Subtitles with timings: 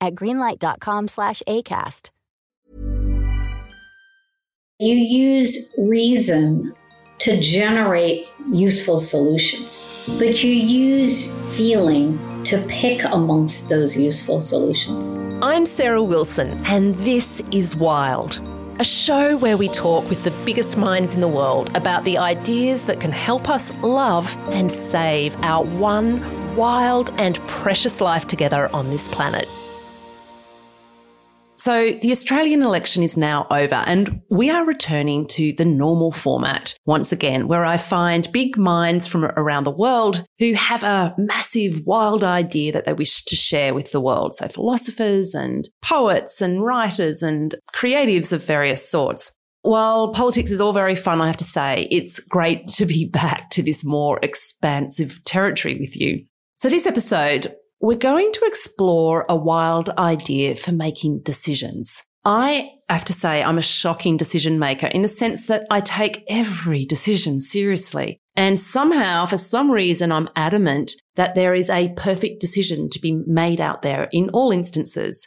[0.00, 2.10] at greenlight.com slash ACAST.
[4.80, 6.74] You use reason
[7.20, 15.16] to generate useful solutions, but you use feeling to pick amongst those useful solutions.
[15.42, 18.40] I'm Sarah Wilson, and this is Wild,
[18.80, 22.82] a show where we talk with the biggest minds in the world about the ideas
[22.86, 26.20] that can help us love and save our one
[26.56, 29.48] wild and precious life together on this planet.
[31.64, 36.74] So the Australian election is now over and we are returning to the normal format
[36.84, 41.80] once again, where I find big minds from around the world who have a massive
[41.86, 44.34] wild idea that they wish to share with the world.
[44.34, 49.32] So philosophers and poets and writers and creatives of various sorts.
[49.62, 53.48] While politics is all very fun, I have to say, it's great to be back
[53.52, 56.26] to this more expansive territory with you.
[56.56, 62.02] So this episode, we're going to explore a wild idea for making decisions.
[62.24, 66.24] I have to say, I'm a shocking decision maker in the sense that I take
[66.28, 68.18] every decision seriously.
[68.36, 73.22] And somehow, for some reason, I'm adamant that there is a perfect decision to be
[73.26, 75.26] made out there in all instances.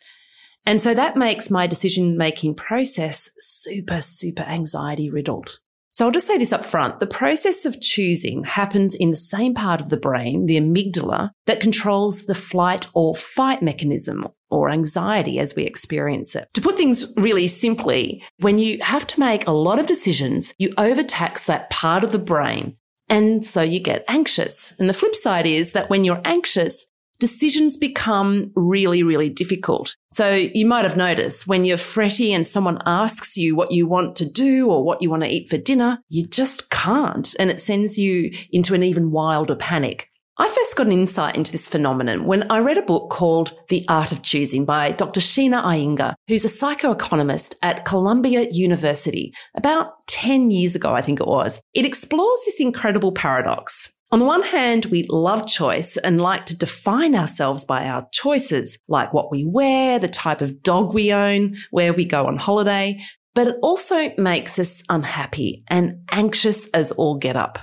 [0.66, 5.60] And so that makes my decision making process super, super anxiety riddled.
[5.98, 7.00] So I'll just say this up front.
[7.00, 11.60] The process of choosing happens in the same part of the brain, the amygdala, that
[11.60, 16.50] controls the flight or fight mechanism or anxiety as we experience it.
[16.54, 20.72] To put things really simply, when you have to make a lot of decisions, you
[20.78, 22.78] overtax that part of the brain.
[23.10, 24.76] And so you get anxious.
[24.78, 26.86] And the flip side is that when you're anxious,
[27.20, 29.96] decisions become really, really difficult.
[30.12, 34.16] So you might have noticed when you're fretty and someone asks you what you want
[34.18, 37.36] to do or what you want to eat for dinner, you just can't.
[37.40, 40.10] And it sends you into an even wilder panic.
[40.40, 43.84] I first got an insight into this phenomenon when I read a book called The
[43.90, 45.20] Art of Choosing by Dr.
[45.20, 51.26] Sheena Iyengar, who's a psychoeconomist at Columbia University about 10 years ago, I think it
[51.26, 51.60] was.
[51.74, 53.92] It explores this incredible paradox.
[54.10, 58.80] On the one hand, we love choice and like to define ourselves by our choices,
[58.88, 63.02] like what we wear, the type of dog we own, where we go on holiday,
[63.36, 67.60] but it also makes us unhappy and anxious as all get up.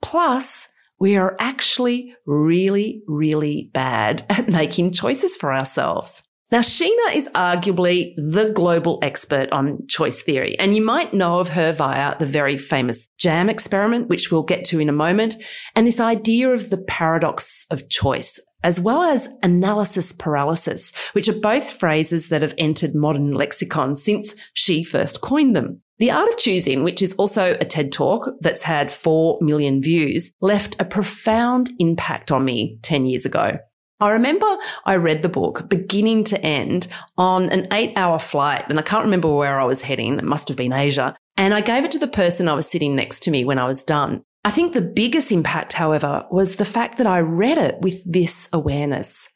[0.00, 0.66] Plus,
[0.98, 6.22] we are actually really, really bad at making choices for ourselves.
[6.52, 11.48] Now, Sheena is arguably the global expert on choice theory, and you might know of
[11.48, 15.36] her via the very famous JAM experiment, which we'll get to in a moment,
[15.74, 21.40] and this idea of the paradox of choice, as well as analysis paralysis, which are
[21.40, 25.80] both phrases that have entered modern lexicon since she first coined them.
[26.00, 30.32] The Art of Choosing, which is also a TED talk that's had 4 million views,
[30.42, 33.56] left a profound impact on me 10 years ago.
[34.02, 38.80] I remember I read the book beginning to end on an eight hour flight, and
[38.80, 40.18] I can't remember where I was heading.
[40.18, 41.16] It must have been Asia.
[41.36, 43.68] And I gave it to the person I was sitting next to me when I
[43.68, 44.24] was done.
[44.44, 48.48] I think the biggest impact, however, was the fact that I read it with this
[48.52, 49.28] awareness.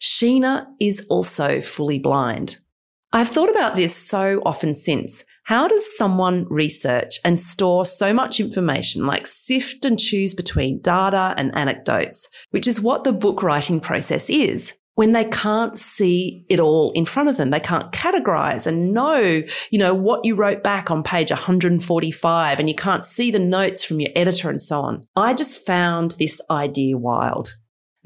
[0.00, 2.56] Sheena is also fully blind.
[3.12, 5.26] I've thought about this so often since.
[5.44, 11.34] How does someone research and store so much information, like sift and choose between data
[11.36, 14.72] and anecdotes, which is what the book writing process is?
[14.94, 19.42] When they can't see it all in front of them, they can't categorize and know,
[19.70, 23.84] you know, what you wrote back on page 145 and you can't see the notes
[23.84, 25.06] from your editor and so on.
[25.14, 27.54] I just found this idea wild.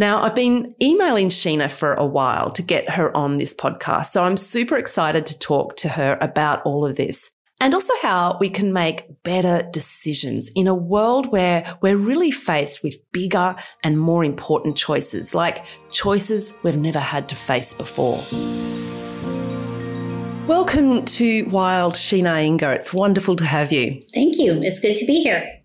[0.01, 4.13] Now, I've been emailing Sheena for a while to get her on this podcast.
[4.13, 8.37] So I'm super excited to talk to her about all of this and also how
[8.39, 13.99] we can make better decisions in a world where we're really faced with bigger and
[13.99, 18.21] more important choices, like choices we've never had to face before.
[20.47, 22.73] Welcome to Wild, Sheena Iyengar.
[22.73, 24.01] It's wonderful to have you.
[24.15, 24.63] Thank you.
[24.63, 25.58] It's good to be here.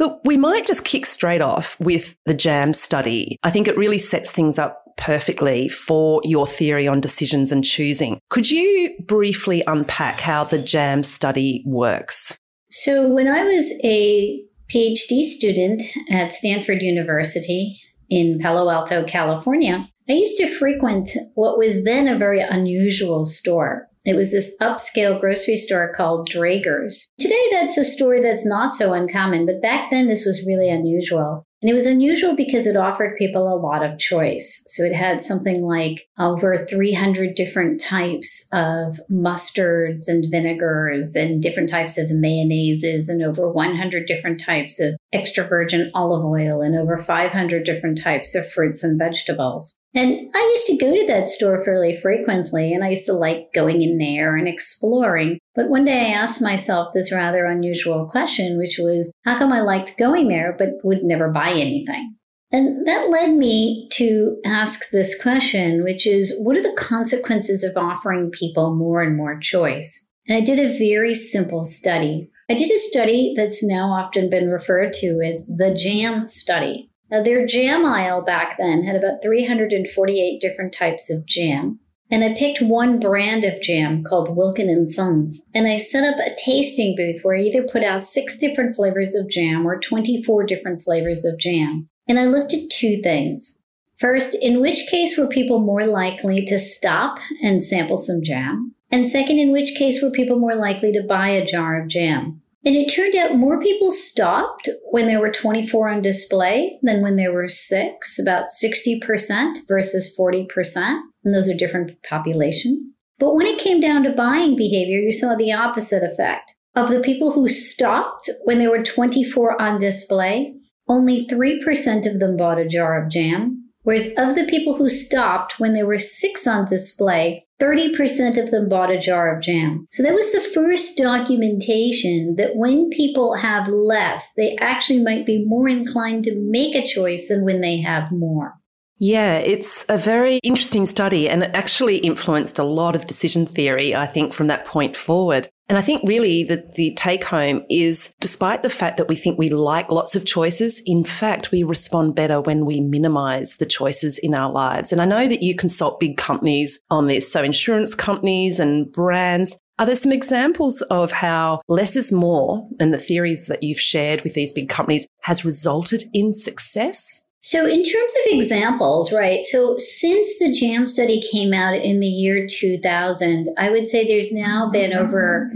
[0.00, 3.36] Look, we might just kick straight off with the JAM study.
[3.42, 8.18] I think it really sets things up perfectly for your theory on decisions and choosing.
[8.30, 12.38] Could you briefly unpack how the JAM study works?
[12.70, 14.42] So, when I was a
[14.74, 21.84] PhD student at Stanford University in Palo Alto, California, I used to frequent what was
[21.84, 23.89] then a very unusual store.
[24.04, 27.08] It was this upscale grocery store called Draeger's.
[27.18, 31.44] Today, that's a store that's not so uncommon, but back then, this was really unusual.
[31.62, 34.62] And it was unusual because it offered people a lot of choice.
[34.68, 41.68] So it had something like over 300 different types of mustards and vinegars and different
[41.68, 46.96] types of mayonnaises and over 100 different types of extra virgin olive oil and over
[46.96, 49.76] 500 different types of fruits and vegetables.
[49.94, 53.52] And I used to go to that store fairly frequently, and I used to like
[53.52, 55.38] going in there and exploring.
[55.56, 59.60] But one day I asked myself this rather unusual question, which was how come I
[59.60, 62.14] liked going there but would never buy anything?
[62.52, 67.76] And that led me to ask this question, which is what are the consequences of
[67.76, 70.08] offering people more and more choice?
[70.26, 72.30] And I did a very simple study.
[72.48, 76.89] I did a study that's now often been referred to as the JAM study.
[77.10, 81.80] Now, their jam aisle back then had about 348 different types of jam.
[82.10, 85.40] And I picked one brand of jam called Wilkin and Sons.
[85.54, 89.14] And I set up a tasting booth where I either put out six different flavors
[89.14, 91.88] of jam or 24 different flavors of jam.
[92.08, 93.60] And I looked at two things.
[93.96, 98.74] First, in which case were people more likely to stop and sample some jam?
[98.90, 102.42] And second, in which case were people more likely to buy a jar of jam?
[102.64, 107.16] And it turned out more people stopped when there were 24 on display than when
[107.16, 111.00] there were six, about 60% versus 40%.
[111.24, 112.94] And those are different populations.
[113.18, 116.52] But when it came down to buying behavior, you saw the opposite effect.
[116.74, 120.54] Of the people who stopped when there were 24 on display,
[120.86, 123.70] only 3% of them bought a jar of jam.
[123.82, 128.68] Whereas of the people who stopped when there were six on display, 30% of them
[128.68, 129.86] bought a jar of jam.
[129.90, 135.44] So that was the first documentation that when people have less, they actually might be
[135.44, 138.54] more inclined to make a choice than when they have more.
[139.02, 143.94] Yeah, it's a very interesting study and it actually influenced a lot of decision theory,
[143.96, 145.48] I think, from that point forward.
[145.70, 149.38] And I think really that the take home is despite the fact that we think
[149.38, 154.18] we like lots of choices, in fact, we respond better when we minimize the choices
[154.18, 154.90] in our lives.
[154.90, 157.30] And I know that you consult big companies on this.
[157.32, 159.56] So insurance companies and brands.
[159.78, 164.22] Are there some examples of how less is more and the theories that you've shared
[164.22, 167.22] with these big companies has resulted in success?
[167.42, 169.46] So, in terms of examples, right?
[169.46, 174.30] So, since the JAM study came out in the year 2000, I would say there's
[174.30, 175.06] now been mm-hmm.
[175.06, 175.50] over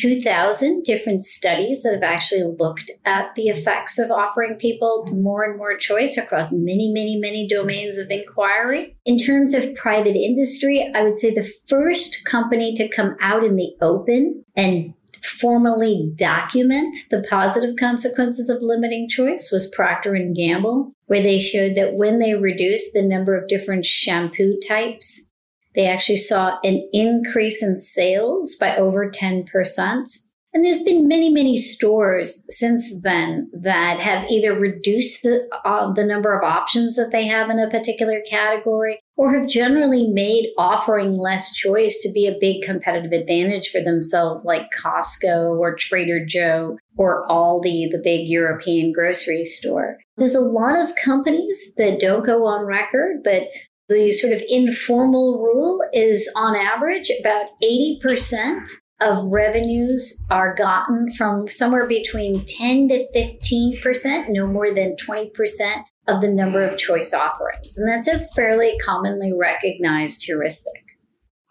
[0.00, 5.56] 2,000 different studies that have actually looked at the effects of offering people more and
[5.56, 8.94] more choice across many, many, many domains of inquiry.
[9.06, 13.56] In terms of private industry, I would say the first company to come out in
[13.56, 14.92] the open and
[15.22, 21.76] formally document the positive consequences of limiting choice was Procter and Gamble, where they showed
[21.76, 25.30] that when they reduced the number of different shampoo types,
[25.74, 30.08] they actually saw an increase in sales by over 10%.
[30.52, 36.04] And there's been many, many stores since then that have either reduced the, uh, the
[36.04, 41.12] number of options that they have in a particular category or have generally made offering
[41.12, 46.78] less choice to be a big competitive advantage for themselves, like Costco or Trader Joe
[46.96, 49.98] or Aldi, the big European grocery store.
[50.16, 53.44] There's a lot of companies that don't go on record, but
[53.88, 58.66] the sort of informal rule is on average about 80%
[59.00, 66.20] of revenues are gotten from somewhere between 10 to 15%, no more than 20% of
[66.20, 67.76] the number of choice offerings.
[67.76, 70.82] And that's a fairly commonly recognized heuristic.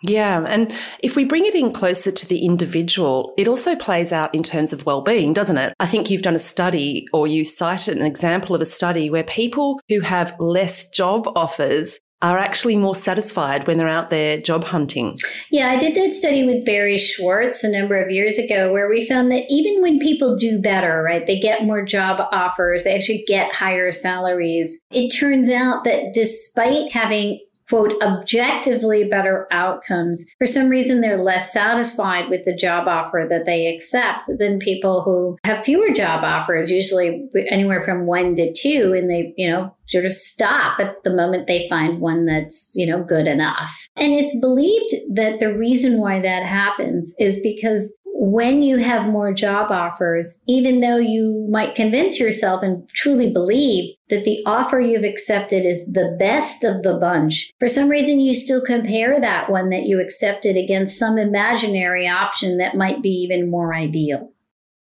[0.04, 0.46] Yeah.
[0.48, 4.44] And if we bring it in closer to the individual, it also plays out in
[4.44, 5.74] terms of well-being, doesn't it?
[5.80, 9.26] I think you've done a study or you cited an example of a study where
[9.26, 14.66] people who have less job offers are actually more satisfied when they're out there job
[14.66, 15.18] hunting.
[15.52, 19.08] Yeah, I did that study with Barry Schwartz a number of years ago where we
[19.08, 23.24] found that even when people do better, right, they get more job offers, they actually
[23.28, 24.80] get higher salaries.
[24.92, 31.54] It turns out that despite having quote, objectively better outcomes, for some reason they're less
[31.54, 36.72] satisfied with the job offer that they accept than people who have fewer job offers,
[36.72, 41.10] usually anywhere from one to two, and they, you know, sort of stop at the
[41.10, 43.88] moment they find one that's, you know, good enough.
[43.96, 49.34] And it's believed that the reason why that happens is because when you have more
[49.34, 55.06] job offers, even though you might convince yourself and truly believe that the offer you've
[55.06, 59.70] accepted is the best of the bunch, for some reason you still compare that one
[59.70, 64.34] that you accepted against some imaginary option that might be even more ideal.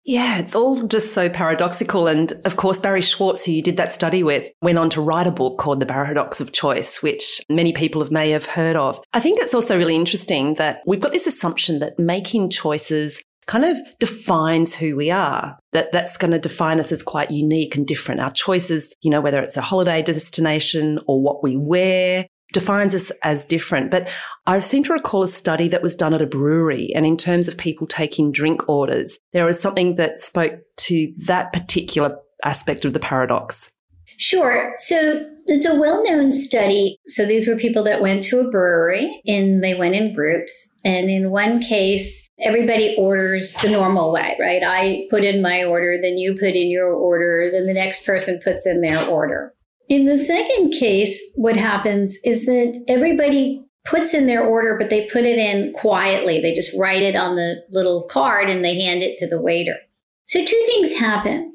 [0.05, 2.09] Yeah, it's all just so paradoxical.
[2.09, 5.29] And of course, Barry Schwartz, who you did that study with, went on to write
[5.29, 9.01] a book called The Paradox of Choice, which many people may have heard of.
[9.13, 13.65] I think it's also really interesting that we've got this assumption that making choices kind
[13.65, 15.57] of defines who we are.
[15.73, 18.21] That that's going to define us as quite unique and different.
[18.21, 23.11] Our choices, you know, whether it's a holiday destination or what we wear, defines us
[23.23, 23.91] as different.
[23.91, 24.09] But
[24.47, 26.93] I seem to recall a study that was done at a brewery.
[26.95, 31.53] And in terms of people taking drink orders, there was something that spoke to that
[31.53, 33.71] particular aspect of the paradox.
[34.19, 34.75] Sure.
[34.79, 36.99] So it's a well known study.
[37.09, 40.71] So these were people that went to a brewery and they went in groups.
[40.85, 44.63] And in one case, everybody orders the normal way, right?
[44.65, 48.41] I put in my order, then you put in your order, then the next person
[48.45, 49.53] puts in their order.
[49.89, 55.09] In the second case, what happens is that everybody puts in their order, but they
[55.09, 56.41] put it in quietly.
[56.41, 59.77] They just write it on the little card and they hand it to the waiter.
[60.25, 61.53] So, two things happen.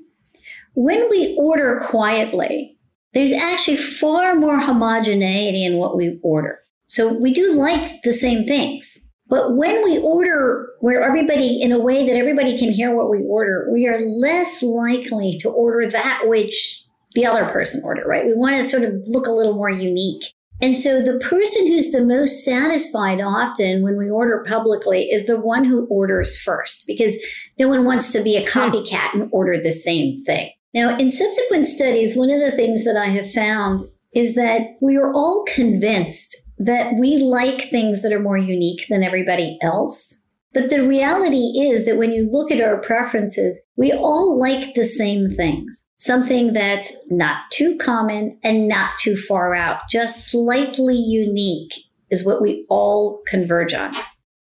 [0.73, 2.77] When we order quietly,
[3.13, 6.59] there's actually far more homogeneity in what we order.
[6.87, 9.07] So, we do like the same things.
[9.29, 13.23] But when we order where everybody, in a way that everybody can hear what we
[13.23, 16.83] order, we are less likely to order that which
[17.15, 18.25] the other person order, right?
[18.25, 20.23] We want to sort of look a little more unique.
[20.59, 25.39] And so the person who's the most satisfied often when we order publicly is the
[25.39, 27.15] one who orders first because
[27.59, 28.47] no one wants to be a hmm.
[28.47, 30.49] copycat and order the same thing.
[30.73, 33.81] Now, in subsequent studies, one of the things that I have found
[34.13, 39.03] is that we are all convinced that we like things that are more unique than
[39.03, 40.23] everybody else.
[40.53, 44.85] But the reality is that when you look at our preferences, we all like the
[44.85, 45.85] same things.
[45.97, 51.73] Something that's not too common and not too far out, just slightly unique
[52.09, 53.93] is what we all converge on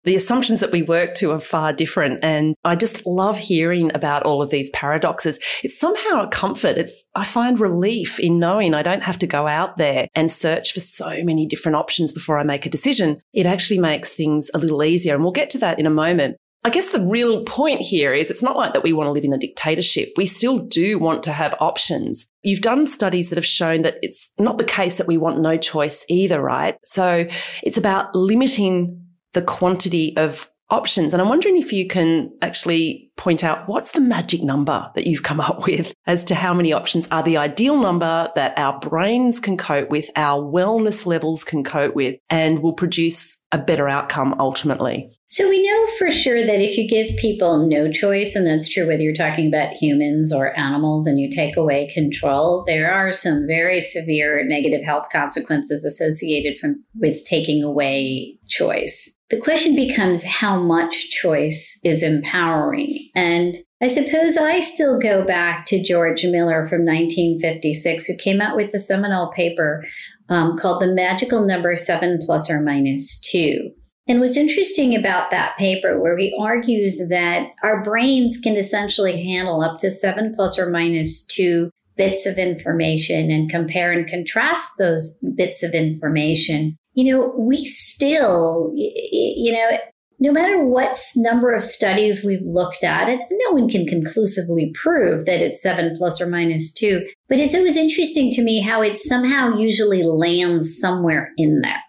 [0.05, 2.21] the assumptions that we work to are far different.
[2.23, 5.39] And I just love hearing about all of these paradoxes.
[5.63, 6.77] It's somehow a comfort.
[6.77, 10.73] It's, I find relief in knowing I don't have to go out there and search
[10.73, 13.21] for so many different options before I make a decision.
[13.33, 15.15] It actually makes things a little easier.
[15.15, 16.37] And we'll get to that in a moment.
[16.65, 19.25] I guess the real point here is it's not like that we want to live
[19.25, 20.13] in a dictatorship.
[20.17, 22.29] We still do want to have options.
[22.43, 25.57] You've done studies that have shown that it's not the case that we want no
[25.57, 26.77] choice either, right?
[26.85, 27.27] So
[27.65, 29.02] it's about limiting
[29.33, 31.13] the quantity of options.
[31.13, 35.23] And I'm wondering if you can actually point out what's the magic number that you've
[35.23, 39.39] come up with as to how many options are the ideal number that our brains
[39.39, 44.35] can cope with, our wellness levels can cope with, and will produce a better outcome
[44.39, 45.11] ultimately.
[45.33, 48.87] So we know for sure that if you give people no choice, and that's true
[48.87, 53.47] whether you're talking about humans or animals, and you take away control, there are some
[53.47, 59.17] very severe negative health consequences associated from with taking away choice.
[59.31, 63.09] The question becomes how much choice is empowering.
[63.15, 68.55] And I suppose I still go back to George Miller from 1956, who came out
[68.55, 69.83] with the seminal paper
[70.29, 73.71] um, called The Magical Number Seven Plus or Minus Two.
[74.09, 79.63] And what's interesting about that paper, where he argues that our brains can essentially handle
[79.63, 85.19] up to seven plus or minus two bits of information and compare and contrast those
[85.37, 89.79] bits of information you know, we still, you know,
[90.19, 95.25] no matter what number of studies we've looked at it, no one can conclusively prove
[95.25, 97.05] that it's seven plus or minus two.
[97.29, 101.83] But it's always interesting to me how it somehow usually lands somewhere in there.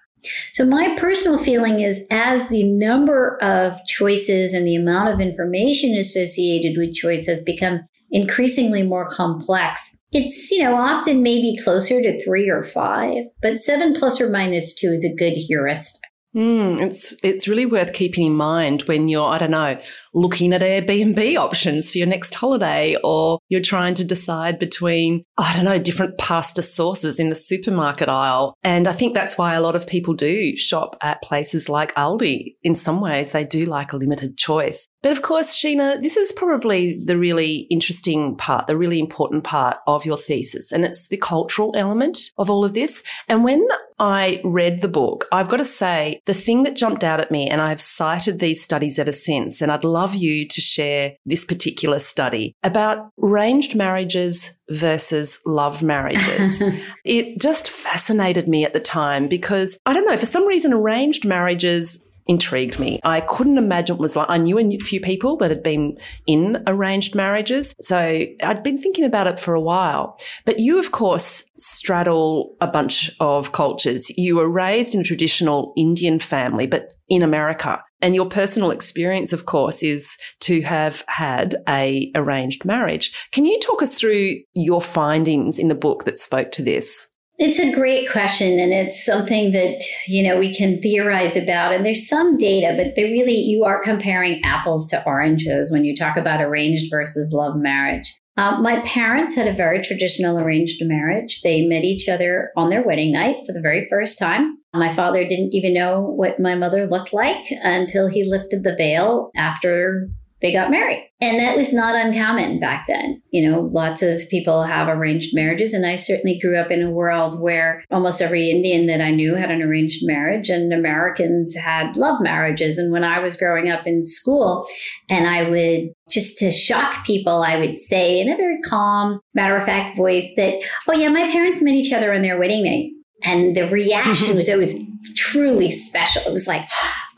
[0.53, 5.95] So my personal feeling is as the number of choices and the amount of information
[5.95, 9.97] associated with choice has become increasingly more complex.
[10.11, 14.75] It's, you know, often maybe closer to three or five, but seven plus or minus
[14.75, 16.02] two is a good heuristic.
[16.35, 19.79] Mm, it's it's really worth keeping in mind when you're I don't know
[20.15, 25.55] looking at Airbnb options for your next holiday, or you're trying to decide between I
[25.55, 28.55] don't know different pasta sauces in the supermarket aisle.
[28.63, 32.55] And I think that's why a lot of people do shop at places like Aldi.
[32.63, 34.87] In some ways, they do like a limited choice.
[35.03, 39.77] But of course, Sheena, this is probably the really interesting part, the really important part
[39.85, 43.03] of your thesis, and it's the cultural element of all of this.
[43.27, 43.67] And when
[43.99, 47.49] I read the book, I've got to say the thing that jumped out at me,
[47.49, 51.99] and I've cited these studies ever since, and I'd love you to share this particular
[51.99, 56.61] study about arranged marriages versus love marriages.
[57.05, 61.25] it just fascinated me at the time because I don't know, for some reason, arranged
[61.25, 62.99] marriages intrigued me.
[63.03, 64.29] I couldn't imagine it was like.
[64.29, 67.73] I knew a few people that had been in arranged marriages.
[67.81, 70.19] So I'd been thinking about it for a while.
[70.45, 74.09] But you, of course, straddle a bunch of cultures.
[74.17, 77.83] You were raised in a traditional Indian family, but in America.
[78.01, 83.29] And your personal experience, of course, is to have had a arranged marriage.
[83.31, 87.07] Can you talk us through your findings in the book that spoke to this?
[87.39, 91.73] It's a great question, and it's something that you know we can theorize about.
[91.73, 95.95] And there's some data, but they really you are comparing apples to oranges when you
[95.95, 98.13] talk about arranged versus love marriage.
[98.37, 101.41] Um, my parents had a very traditional arranged marriage.
[101.41, 104.57] They met each other on their wedding night for the very first time.
[104.73, 109.29] My father didn't even know what my mother looked like until he lifted the veil
[109.35, 110.07] after
[110.43, 111.09] they got married.
[111.21, 113.21] And that was not uncommon back then.
[113.31, 115.73] You know, lots of people have arranged marriages.
[115.73, 119.35] And I certainly grew up in a world where almost every Indian that I knew
[119.35, 122.77] had an arranged marriage and Americans had love marriages.
[122.77, 124.67] And when I was growing up in school,
[125.09, 129.55] and I would just to shock people, I would say in a very calm, matter
[129.55, 132.89] of fact voice that, oh, yeah, my parents met each other on their wedding night.
[133.23, 134.35] And the reaction mm-hmm.
[134.35, 134.75] was, always
[135.15, 136.21] truly special.
[136.23, 136.67] It was like,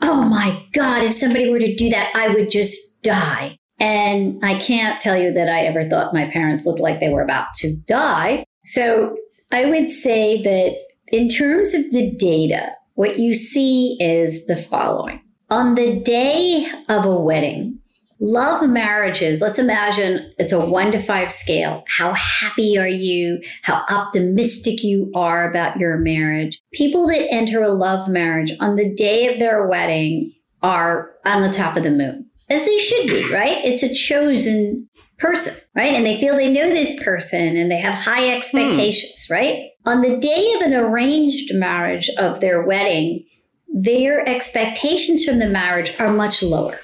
[0.00, 3.58] oh my God, if somebody were to do that, I would just die.
[3.78, 7.22] And I can't tell you that I ever thought my parents looked like they were
[7.22, 8.44] about to die.
[8.64, 9.16] So
[9.52, 10.76] I would say that
[11.12, 15.20] in terms of the data, what you see is the following.
[15.50, 17.78] On the day of a wedding,
[18.18, 21.84] love marriages, let's imagine it's a one to five scale.
[21.86, 23.40] How happy are you?
[23.62, 26.60] How optimistic you are about your marriage?
[26.72, 30.32] People that enter a love marriage on the day of their wedding
[30.62, 33.64] are on the top of the moon as they should be, right?
[33.64, 34.88] It's a chosen
[35.18, 35.94] person, right?
[35.94, 39.34] And they feel they know this person and they have high expectations, hmm.
[39.34, 39.70] right?
[39.84, 43.24] On the day of an arranged marriage of their wedding,
[43.72, 46.80] their expectations from the marriage are much lower,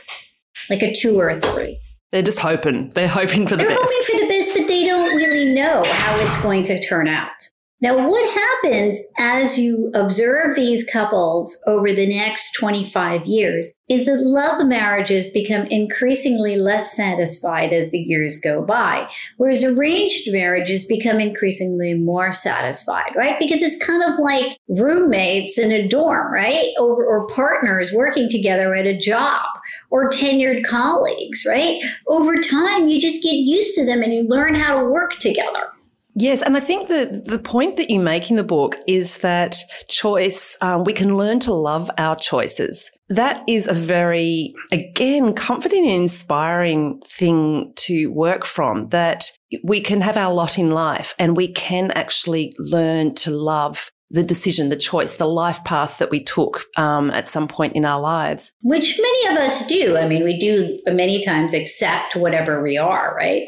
[0.68, 1.78] like a two or a three.
[2.10, 2.90] They're just hoping.
[2.90, 3.68] They're hoping for the best.
[3.68, 7.08] They're hoping for the best, but they don't really know how it's going to turn
[7.08, 7.48] out.
[7.82, 14.20] Now, what happens as you observe these couples over the next 25 years is that
[14.20, 21.18] love marriages become increasingly less satisfied as the years go by, whereas arranged marriages become
[21.18, 23.36] increasingly more satisfied, right?
[23.40, 26.72] Because it's kind of like roommates in a dorm, right?
[26.78, 29.44] Or, or partners working together at a job
[29.90, 31.82] or tenured colleagues, right?
[32.06, 35.72] Over time, you just get used to them and you learn how to work together.
[36.14, 39.56] Yes, and I think the the point that you make in the book is that
[39.88, 40.56] choice.
[40.60, 42.90] Um, we can learn to love our choices.
[43.08, 48.88] That is a very, again, comforting and inspiring thing to work from.
[48.88, 49.24] That
[49.64, 54.22] we can have our lot in life, and we can actually learn to love the
[54.22, 57.98] decision, the choice, the life path that we took um, at some point in our
[57.98, 58.52] lives.
[58.60, 59.96] Which many of us do.
[59.96, 63.44] I mean, we do many times accept whatever we are, right?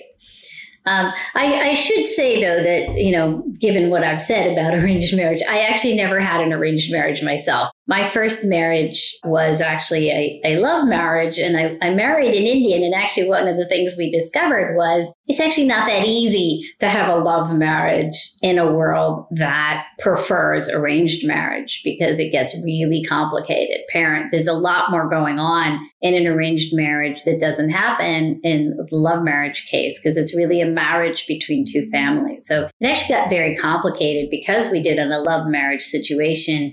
[0.87, 5.17] Um, I, I, should say though that you know, given what I've said about arranged
[5.17, 7.71] marriage, I actually never had an arranged marriage myself.
[7.87, 12.83] My first marriage was actually a, a love marriage, and I, I married an Indian.
[12.83, 16.89] And actually, one of the things we discovered was it's actually not that easy to
[16.89, 23.05] have a love marriage in a world that prefers arranged marriage because it gets really
[23.05, 23.81] complicated.
[23.91, 28.77] Parent, there's a lot more going on in an arranged marriage that doesn't happen in
[28.77, 32.47] the love marriage case because it's really a marriage between two families.
[32.47, 36.73] So it actually got very complicated because we did in a love marriage situation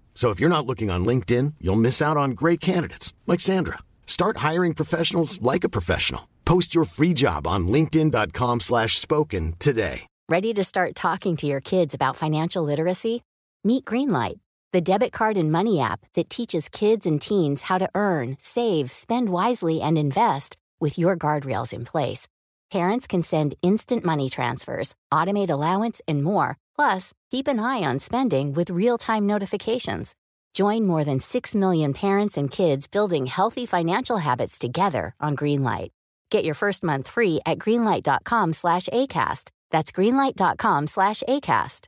[0.21, 3.79] So if you're not looking on LinkedIn, you'll miss out on great candidates like Sandra.
[4.05, 6.29] Start hiring professionals like a professional.
[6.45, 10.01] Post your free job on linkedin.com/spoken today.
[10.29, 13.23] Ready to start talking to your kids about financial literacy?
[13.63, 14.37] Meet Greenlight,
[14.71, 18.91] the debit card and money app that teaches kids and teens how to earn, save,
[18.91, 22.27] spend wisely and invest with your guardrails in place.
[22.69, 26.57] Parents can send instant money transfers, automate allowance, and more.
[26.75, 30.13] Plus, keep an eye on spending with real-time notifications.
[30.53, 35.91] Join more than 6 million parents and kids building healthy financial habits together on Greenlight.
[36.29, 39.51] Get your first month free at greenlight.com slash ACAST.
[39.69, 41.87] That's greenlight.com slash ACAST.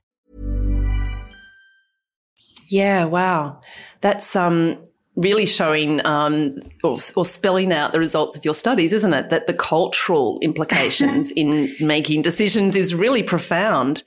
[2.68, 3.62] Yeah, wow.
[4.02, 4.84] That's um,
[5.16, 9.30] really showing um, or, or spelling out the results of your studies, isn't it?
[9.30, 14.04] That the cultural implications in making decisions is really profound.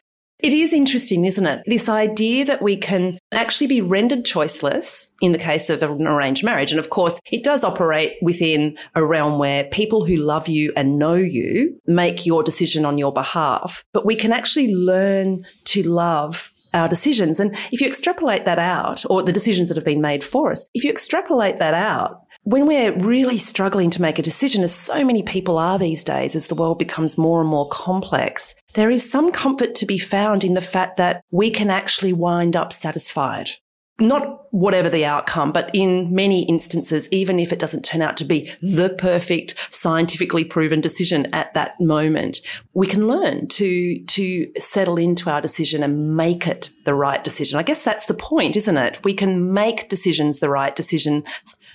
[0.47, 1.65] It is interesting, isn't it?
[1.67, 6.45] This idea that we can actually be rendered choiceless in the case of an arranged
[6.45, 6.71] marriage.
[6.71, 11.01] And of course, it does operate within a realm where people who love you and
[11.01, 13.83] know you make your decision on your behalf.
[13.93, 17.41] But we can actually learn to love our decisions.
[17.41, 20.65] And if you extrapolate that out, or the decisions that have been made for us,
[20.75, 25.05] if you extrapolate that out, when we're really struggling to make a decision, as so
[25.05, 29.11] many people are these days, as the world becomes more and more complex, there is
[29.11, 33.51] some comfort to be found in the fact that we can actually wind up satisfied.
[33.99, 38.25] Not whatever the outcome, but in many instances, even if it doesn't turn out to
[38.25, 42.41] be the perfect scientifically proven decision at that moment,
[42.75, 47.59] we can learn to, to settle into our decision and make it the right decision.
[47.59, 49.03] I guess that's the point, isn't it?
[49.03, 51.27] We can make decisions the right decisions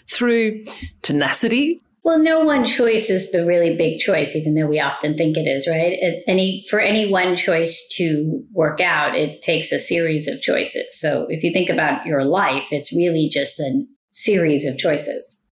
[0.08, 0.64] through
[1.02, 1.82] tenacity.
[2.04, 5.48] Well, no one choice is the really big choice, even though we often think it
[5.48, 5.98] is, right?
[6.02, 11.00] It's any for any one choice to work out, it takes a series of choices.
[11.00, 15.44] So if you think about your life, it's really just a series of choices.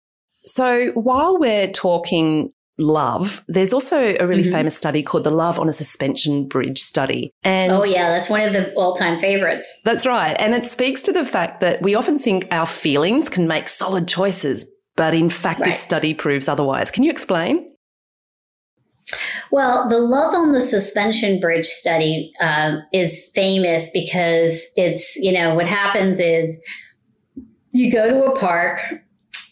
[0.44, 4.52] So while we're talking love, there's also a really mm-hmm.
[4.52, 7.32] famous study called the Love on a Suspension Bridge study.
[7.44, 9.82] And oh, yeah, that's one of the all time favorites.
[9.84, 10.36] That's right.
[10.40, 14.08] And it speaks to the fact that we often think our feelings can make solid
[14.08, 14.66] choices,
[15.00, 15.68] but in fact, right.
[15.68, 16.92] this study proves otherwise.
[16.92, 17.72] Can you explain?
[19.50, 25.56] Well, the Love on the Suspension Bridge study uh, is famous because it's, you know,
[25.56, 26.58] what happens is
[27.72, 28.82] you go to a park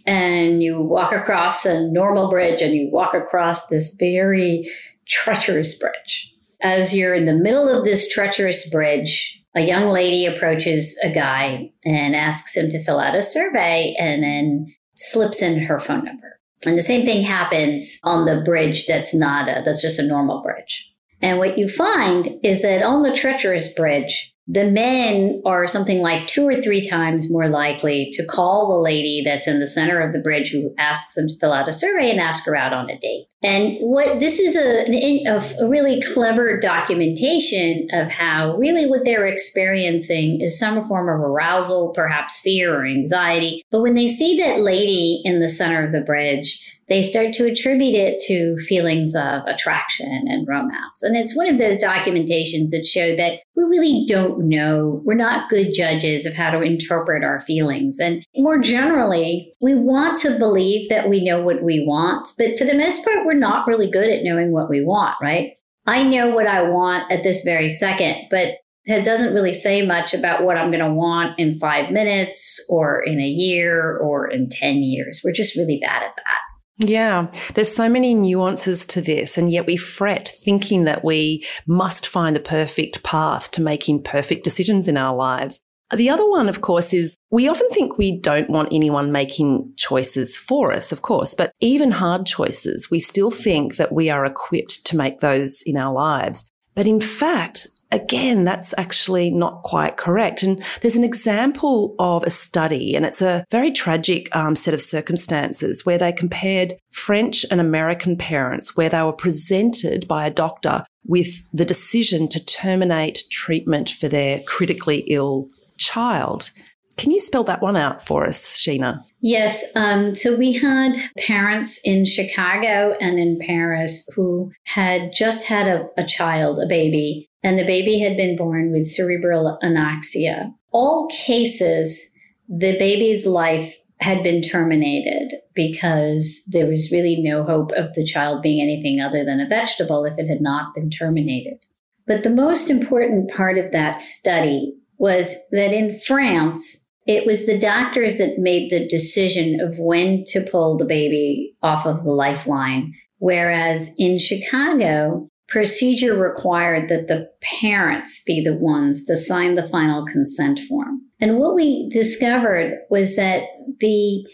[0.05, 4.69] and you walk across a normal bridge and you walk across this very
[5.07, 6.29] treacherous bridge.
[6.61, 11.71] As you're in the middle of this treacherous bridge, a young lady approaches a guy
[11.85, 16.39] and asks him to fill out a survey and then slips in her phone number.
[16.65, 20.41] And the same thing happens on the bridge that's not a, that's just a normal
[20.41, 20.85] bridge.
[21.21, 26.25] And what you find is that on the treacherous bridge, the men are something like
[26.27, 30.13] two or three times more likely to call the lady that's in the center of
[30.13, 32.89] the bridge who asks them to fill out a survey and ask her out on
[32.89, 33.25] a date.
[33.43, 40.41] And what this is a, a, really clever documentation of how really what they're experiencing
[40.41, 43.63] is some form of arousal, perhaps fear or anxiety.
[43.69, 47.45] But when they see that lady in the center of the bridge, they start to
[47.45, 51.01] attribute it to feelings of attraction and romance.
[51.01, 55.01] And it's one of those documentations that show that we really don't know.
[55.03, 57.99] We're not good judges of how to interpret our feelings.
[57.99, 62.63] And more generally, we want to believe that we know what we want, but for
[62.65, 65.57] the most part, we're not really good at knowing what we want, right?
[65.85, 70.13] I know what I want at this very second, but it doesn't really say much
[70.13, 74.49] about what I'm going to want in five minutes or in a year or in
[74.49, 75.21] 10 years.
[75.23, 76.39] We're just really bad at that.
[76.79, 82.05] Yeah, there's so many nuances to this, and yet we fret thinking that we must
[82.07, 85.59] find the perfect path to making perfect decisions in our lives.
[85.95, 90.37] The other one, of course, is we often think we don't want anyone making choices
[90.37, 94.85] for us, of course, but even hard choices, we still think that we are equipped
[94.85, 96.43] to make those in our lives.
[96.75, 100.43] But in fact, again, that's actually not quite correct.
[100.43, 104.81] And there's an example of a study, and it's a very tragic um, set of
[104.81, 110.83] circumstances where they compared French and American parents, where they were presented by a doctor
[111.05, 115.47] with the decision to terminate treatment for their critically ill
[115.77, 116.51] child.
[116.97, 119.03] Can you spell that one out for us, Sheena?
[119.21, 119.63] Yes.
[119.75, 125.87] Um, so we had parents in Chicago and in Paris who had just had a,
[125.95, 130.51] a child, a baby, and the baby had been born with cerebral anoxia.
[130.71, 132.01] All cases,
[132.49, 138.41] the baby's life had been terminated because there was really no hope of the child
[138.41, 141.59] being anything other than a vegetable if it had not been terminated.
[142.05, 147.57] But the most important part of that study was that in France, it was the
[147.57, 152.93] doctors that made the decision of when to pull the baby off of the lifeline.
[153.19, 160.05] Whereas in Chicago, procedure required that the parents be the ones to sign the final
[160.05, 161.01] consent form.
[161.19, 163.43] And what we discovered was that
[163.79, 164.25] the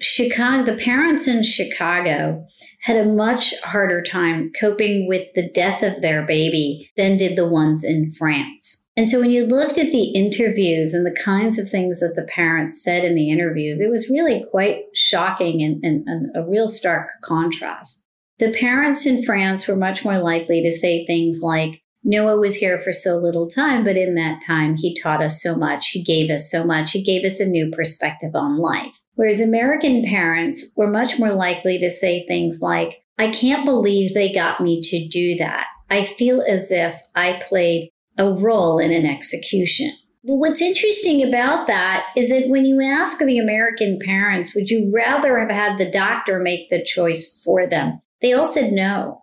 [0.00, 2.44] Chicago, the parents in Chicago
[2.82, 7.48] had a much harder time coping with the death of their baby than did the
[7.48, 8.81] ones in France.
[8.96, 12.24] And so when you looked at the interviews and the kinds of things that the
[12.24, 16.68] parents said in the interviews, it was really quite shocking and, and, and a real
[16.68, 18.04] stark contrast.
[18.38, 22.80] The parents in France were much more likely to say things like, Noah was here
[22.80, 25.90] for so little time, but in that time, he taught us so much.
[25.90, 26.90] He gave us so much.
[26.90, 29.00] He gave us a new perspective on life.
[29.14, 34.32] Whereas American parents were much more likely to say things like, I can't believe they
[34.32, 35.66] got me to do that.
[35.88, 39.92] I feel as if I played a role in an execution.
[40.24, 44.90] Well, what's interesting about that is that when you ask the American parents, would you
[44.94, 48.00] rather have had the doctor make the choice for them?
[48.20, 49.22] They all said no.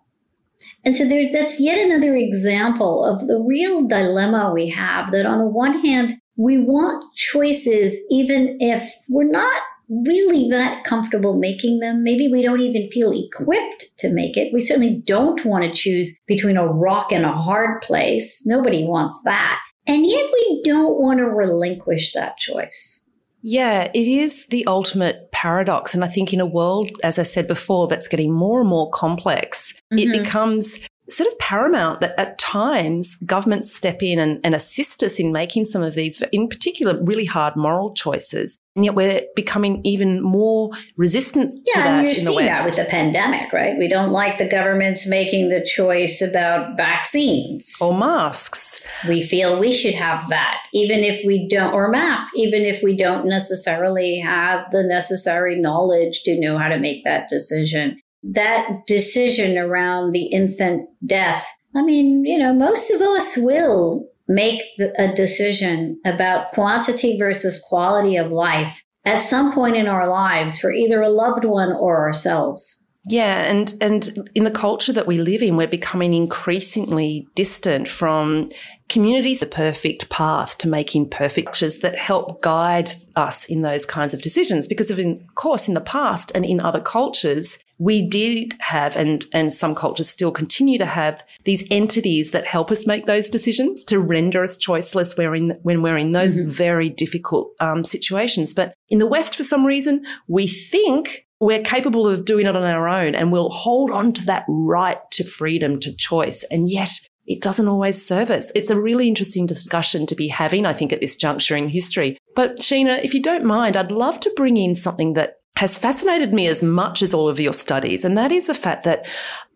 [0.84, 5.39] And so there's that's yet another example of the real dilemma we have that on
[5.39, 12.04] the one hand, we want choices even if we're not really that comfortable making them.
[12.04, 14.54] Maybe we don't even feel equipped to make it.
[14.54, 18.41] We certainly don't want to choose between a rock and a hard place.
[18.45, 19.60] Nobody wants that.
[19.88, 23.12] And yet we don't want to relinquish that choice.
[23.41, 25.93] Yeah, it is the ultimate paradox.
[25.93, 28.89] And I think in a world, as I said before, that's getting more and more
[28.91, 29.99] complex, mm-hmm.
[29.99, 30.78] it becomes
[31.10, 35.65] sort of paramount that at times governments step in and, and, assist us in making
[35.65, 38.58] some of these, in particular, really hard moral choices.
[38.76, 42.48] And yet we're becoming even more resistant yeah, to that and you're in the West.
[42.48, 43.78] that with the pandemic, right?
[43.78, 48.88] We don't like the governments making the choice about vaccines or masks.
[49.08, 52.95] We feel we should have that, even if we don't, or masks, even if we
[52.95, 59.58] don't necessarily have the necessary knowledge to know how to make that decision that decision
[59.58, 64.62] around the infant death, I mean, you know, most of us will make
[64.97, 70.71] a decision about quantity versus quality of life at some point in our lives for
[70.71, 72.86] either a loved one or ourselves.
[73.08, 78.49] Yeah, and and in the culture that we live in, we're becoming increasingly distant from
[78.88, 84.13] communities, the perfect path to making perfect choices that help guide us in those kinds
[84.13, 84.67] of decisions.
[84.67, 89.26] Because of, in course, in the past and in other cultures, we did have, and,
[89.32, 93.86] and some cultures still continue to have these entities that help us make those decisions
[93.86, 96.50] to render us choiceless when we're in, when we're in those mm-hmm.
[96.50, 98.54] very difficult um, situations.
[98.54, 102.63] But in the West, for some reason, we think we're capable of doing it on
[102.63, 106.44] our own and we'll hold on to that right to freedom, to choice.
[106.52, 106.92] And yet
[107.28, 108.52] it doesn't always serve us.
[108.56, 112.18] It's a really interesting discussion to be having, I think, at this juncture in history.
[112.36, 116.33] But Sheena, if you don't mind, I'd love to bring in something that has fascinated
[116.33, 118.05] me as much as all of your studies.
[118.05, 119.05] And that is the fact that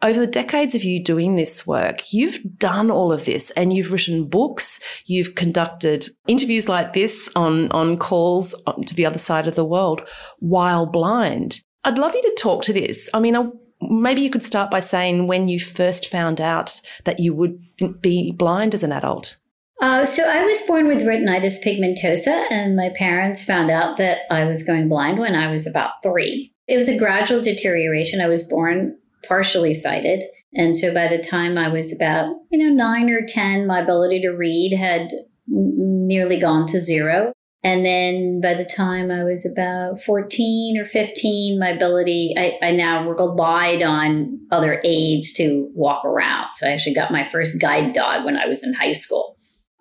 [0.02, 3.94] over the decades of you doing this work, you've done all of this and you've
[3.94, 4.82] written books.
[5.06, 8.54] You've conducted interviews like this on, on calls
[8.86, 10.08] to the other side of the world
[10.40, 11.60] while blind.
[11.86, 13.10] I'd love you to talk to this.
[13.14, 13.52] I mean,
[13.82, 17.62] maybe you could start by saying when you first found out that you would
[18.02, 19.38] be blind as an adult.
[19.84, 24.46] Uh, so I was born with retinitis pigmentosa, and my parents found out that I
[24.46, 26.54] was going blind when I was about three.
[26.70, 28.22] It was a gradual deterioration.
[28.22, 30.24] I was born partially sighted.
[30.54, 34.22] And so by the time I was about, you know, nine or 10, my ability
[34.22, 35.10] to read had
[35.48, 37.34] nearly gone to zero.
[37.62, 42.72] And then by the time I was about 14 or 15, my ability, I, I,
[42.72, 46.48] now relied on other aids to walk around.
[46.56, 49.33] So I actually got my first guide dog when I was in high school.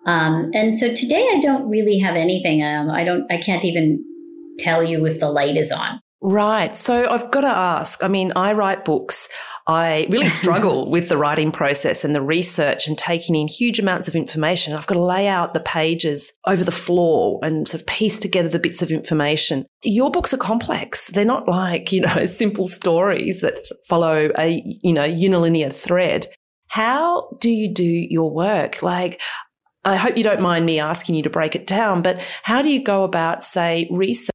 [0.05, 2.63] Um, and so today I don't really have anything.
[2.63, 4.03] Um, I don't, I can't even
[4.59, 5.99] tell you if the light is on.
[6.25, 6.77] Right.
[6.77, 8.01] So I've got to ask.
[8.01, 9.27] I mean, I write books.
[9.67, 14.07] I really struggle with the writing process and the research and taking in huge amounts
[14.07, 14.73] of information.
[14.73, 18.47] I've got to lay out the pages over the floor and sort of piece together
[18.47, 19.65] the bits of information.
[19.83, 21.07] Your books are complex.
[21.07, 26.27] They're not like, you know, simple stories that follow a, you know, unilinear thread.
[26.67, 28.81] How do you do your work?
[28.81, 29.19] Like,
[29.85, 32.69] I hope you don't mind me asking you to break it down, but how do
[32.69, 34.29] you go about, say, research?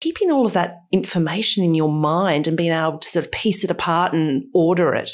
[0.00, 3.64] Keeping all of that information in your mind and being able to sort of piece
[3.64, 5.10] it apart and order it?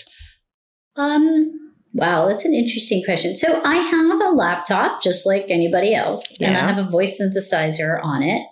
[0.96, 1.52] Um,
[1.94, 3.34] wow, that's an interesting question.
[3.34, 6.48] So I have a laptop just like anybody else, yeah.
[6.48, 8.46] and I have a voice synthesizer on it.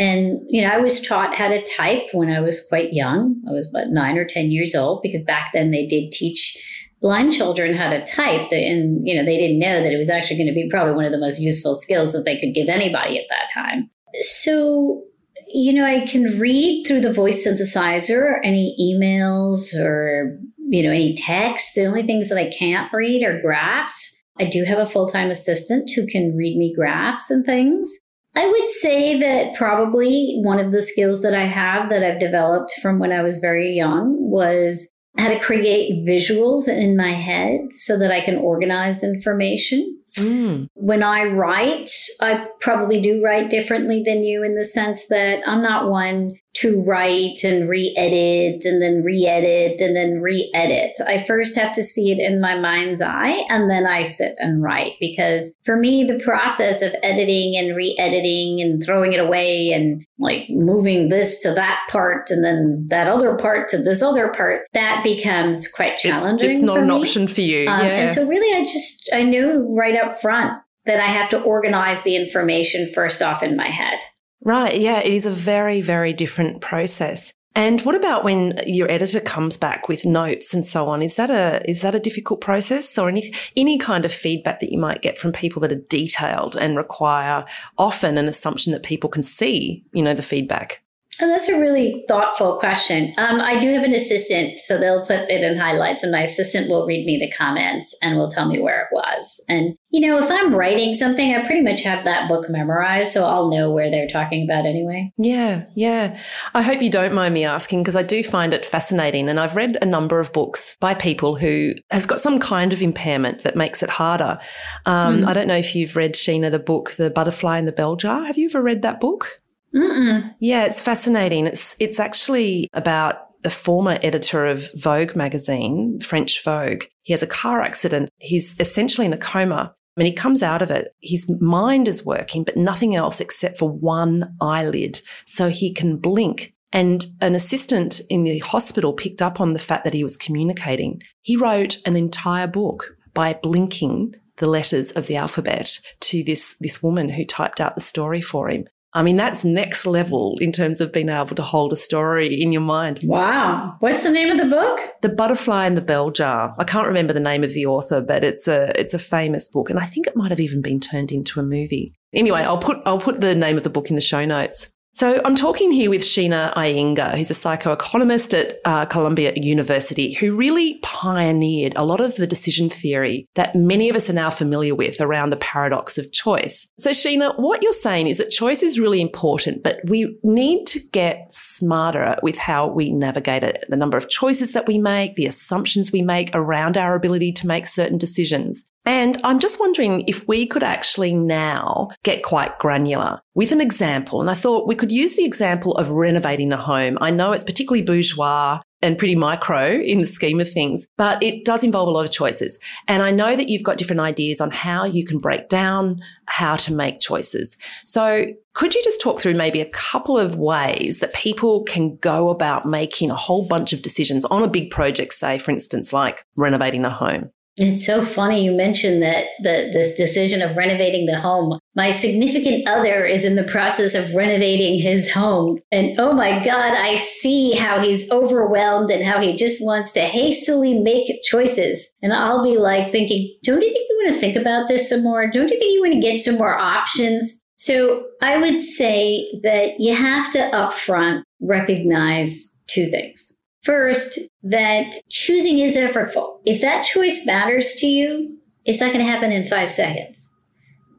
[0.00, 3.42] And, you know, I was taught how to type when I was quite young.
[3.48, 6.56] I was about nine or 10 years old because back then they did teach
[7.00, 10.36] blind children how to type and you know they didn't know that it was actually
[10.36, 13.18] going to be probably one of the most useful skills that they could give anybody
[13.18, 13.88] at that time.
[14.22, 15.04] So
[15.50, 21.14] you know i can read through the voice synthesizer any emails or you know any
[21.14, 21.74] text.
[21.74, 24.16] The only things that i can't read are graphs.
[24.40, 27.90] I do have a full-time assistant who can read me graphs and things.
[28.36, 32.72] I would say that probably one of the skills that I have that I've developed
[32.80, 37.98] from when I was very young was how to create visuals in my head so
[37.98, 39.98] that I can organize information.
[40.16, 40.68] Mm.
[40.74, 45.62] When I write, I probably do write differently than you in the sense that I'm
[45.62, 50.92] not one to write and re-edit and then re-edit and then re-edit.
[51.06, 54.62] I first have to see it in my mind's eye and then I sit and
[54.62, 60.04] write because for me the process of editing and re-editing and throwing it away and
[60.18, 64.62] like moving this to that part and then that other part to this other part
[64.72, 66.48] that becomes quite challenging.
[66.48, 66.94] It's, it's not an me.
[66.94, 67.68] option for you.
[67.68, 67.86] Um, yeah.
[67.86, 70.50] And so really I just I knew right up front
[70.86, 73.98] that I have to organize the information first off in my head.
[74.44, 74.80] Right.
[74.80, 75.00] Yeah.
[75.00, 77.32] It is a very, very different process.
[77.54, 81.02] And what about when your editor comes back with notes and so on?
[81.02, 84.70] Is that a is that a difficult process, or any any kind of feedback that
[84.70, 87.44] you might get from people that are detailed and require
[87.76, 90.84] often an assumption that people can see, you know, the feedback?
[91.20, 93.12] Oh, that's a really thoughtful question.
[93.16, 96.68] Um, I do have an assistant, so they'll put it in highlights, and my assistant
[96.68, 99.40] will read me the comments and will tell me where it was.
[99.48, 103.24] And, you know, if I'm writing something, I pretty much have that book memorized, so
[103.24, 105.12] I'll know where they're talking about anyway.
[105.18, 106.20] Yeah, yeah.
[106.54, 109.28] I hope you don't mind me asking because I do find it fascinating.
[109.28, 112.80] And I've read a number of books by people who have got some kind of
[112.80, 114.38] impairment that makes it harder.
[114.86, 115.26] Um, mm.
[115.26, 118.24] I don't know if you've read, Sheena, the book, The Butterfly in the Bell Jar.
[118.24, 119.40] Have you ever read that book?
[119.74, 120.34] Mm-mm.
[120.40, 121.46] Yeah, it's fascinating.
[121.46, 126.84] It's it's actually about a former editor of Vogue magazine, French Vogue.
[127.02, 128.10] He has a car accident.
[128.18, 129.74] He's essentially in a coma.
[129.94, 133.68] When he comes out of it, his mind is working, but nothing else except for
[133.68, 135.00] one eyelid.
[135.26, 136.54] So he can blink.
[136.72, 141.02] And an assistant in the hospital picked up on the fact that he was communicating.
[141.22, 146.82] He wrote an entire book by blinking the letters of the alphabet to this, this
[146.82, 148.66] woman who typed out the story for him.
[148.94, 152.52] I mean, that's next level in terms of being able to hold a story in
[152.52, 153.00] your mind.
[153.04, 153.76] Wow.
[153.80, 154.80] What's the name of the book?
[155.02, 156.54] The Butterfly in the Bell Jar.
[156.58, 159.68] I can't remember the name of the author, but it's a it's a famous book
[159.68, 161.92] and I think it might have even been turned into a movie.
[162.14, 164.70] Anyway, I'll put I'll put the name of the book in the show notes.
[164.94, 170.34] So I'm talking here with Sheena Iyengar, who's a psychoeconomist at uh, Columbia University, who
[170.34, 174.74] really pioneered a lot of the decision theory that many of us are now familiar
[174.74, 176.66] with around the paradox of choice.
[176.78, 180.80] So Sheena, what you're saying is that choice is really important, but we need to
[180.92, 185.26] get smarter with how we navigate it, the number of choices that we make, the
[185.26, 188.64] assumptions we make around our ability to make certain decisions.
[188.88, 194.22] And I'm just wondering if we could actually now get quite granular with an example.
[194.22, 196.96] And I thought we could use the example of renovating a home.
[197.02, 201.44] I know it's particularly bourgeois and pretty micro in the scheme of things, but it
[201.44, 202.58] does involve a lot of choices.
[202.86, 206.56] And I know that you've got different ideas on how you can break down how
[206.56, 207.58] to make choices.
[207.84, 208.24] So
[208.54, 212.64] could you just talk through maybe a couple of ways that people can go about
[212.64, 216.86] making a whole bunch of decisions on a big project, say, for instance, like renovating
[216.86, 217.32] a home?
[217.58, 221.58] It's so funny you mentioned that the this decision of renovating the home.
[221.74, 225.58] My significant other is in the process of renovating his home.
[225.72, 230.00] And oh my God, I see how he's overwhelmed and how he just wants to
[230.00, 231.90] hastily make choices.
[232.00, 235.02] And I'll be like thinking, don't you think you want to think about this some
[235.02, 235.28] more?
[235.28, 237.42] Don't you think you want to get some more options?
[237.56, 243.37] So I would say that you have to upfront recognize two things.
[243.68, 246.38] First, that choosing is effortful.
[246.46, 250.34] If that choice matters to you, it's not going to happen in five seconds.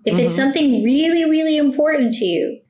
[0.06, 0.26] If mm-hmm.
[0.26, 2.62] it's something really, really important to you,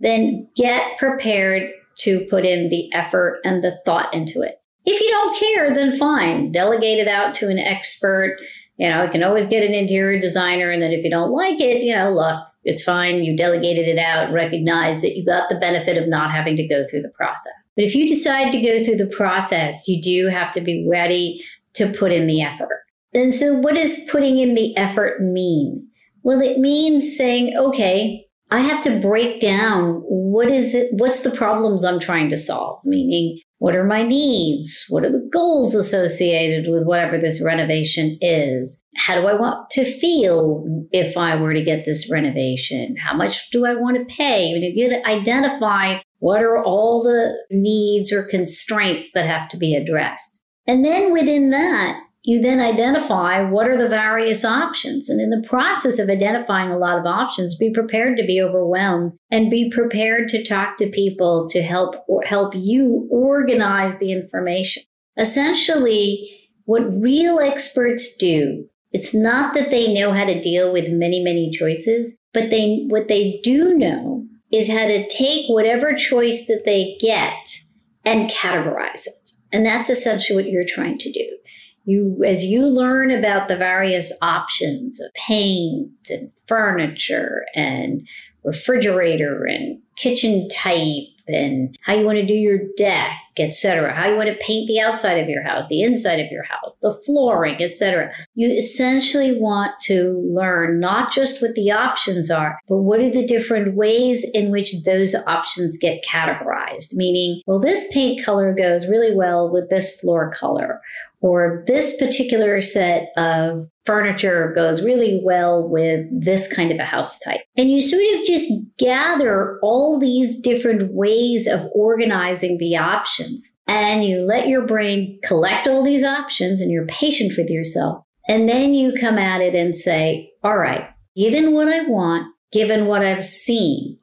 [0.00, 4.60] then get prepared to put in the effort and the thought into it.
[4.86, 6.50] If you don't care, then fine.
[6.50, 8.38] Delegate it out to an expert.
[8.76, 10.72] You know, you can always get an interior designer.
[10.72, 13.22] And then if you don't like it, you know, look, it's fine.
[13.22, 14.32] You delegated it out.
[14.32, 17.63] Recognize that you got the benefit of not having to go through the process.
[17.76, 21.44] But if you decide to go through the process, you do have to be ready
[21.74, 22.82] to put in the effort.
[23.12, 25.88] And so, what does putting in the effort mean?
[26.22, 31.30] Well, it means saying, okay, I have to break down what is it, what's the
[31.30, 32.80] problems I'm trying to solve?
[32.84, 34.84] Meaning, what are my needs?
[34.90, 38.82] What are the goals associated with whatever this renovation is?
[38.96, 42.96] How do I want to feel if I were to get this renovation?
[42.96, 44.48] How much do I want to pay?
[44.48, 49.74] You, know, you identify what are all the needs or constraints that have to be
[49.74, 50.40] addressed.
[50.66, 55.10] And then within that, you then identify what are the various options.
[55.10, 59.12] And in the process of identifying a lot of options, be prepared to be overwhelmed
[59.30, 64.82] and be prepared to talk to people to help help you organize the information.
[65.18, 71.22] Essentially, what real experts do, it's not that they know how to deal with many,
[71.22, 74.23] many choices, but they what they do know
[74.54, 77.58] is how to take whatever choice that they get
[78.04, 79.30] and categorize it.
[79.52, 81.36] And that's essentially what you're trying to do
[81.84, 88.06] You, as you learn about the various options of paint and furniture and
[88.44, 94.16] refrigerator and kitchen type and how you want to do your deck, etc., how you
[94.16, 97.62] want to paint the outside of your house, the inside of your house, the flooring,
[97.62, 98.12] etc.
[98.34, 103.26] You essentially want to learn not just what the options are, but what are the
[103.26, 106.94] different ways in which those options get categorized.
[106.94, 110.80] Meaning, well, this paint color goes really well with this floor color,
[111.20, 117.18] or this particular set of furniture goes really well with this kind of a house
[117.18, 117.40] type.
[117.56, 124.04] And you sort of just gather all these different ways of organizing the options and
[124.04, 128.02] you let your brain collect all these options and you're patient with yourself.
[128.26, 132.86] And then you come at it and say, all right, given what I want, given
[132.86, 133.98] what I've seen,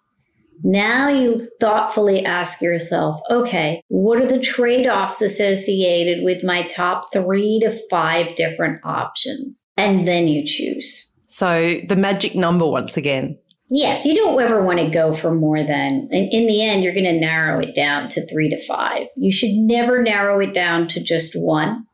[0.64, 7.12] now you thoughtfully ask yourself, okay, what are the trade offs associated with my top
[7.12, 9.64] three to five different options?
[9.78, 11.12] And then you choose.
[11.28, 13.38] So the magic number once again.
[13.70, 16.94] Yes, you don't ever want to go for more than, in, in the end, you're
[16.94, 19.08] going to narrow it down to three to five.
[19.16, 21.86] You should never narrow it down to just one.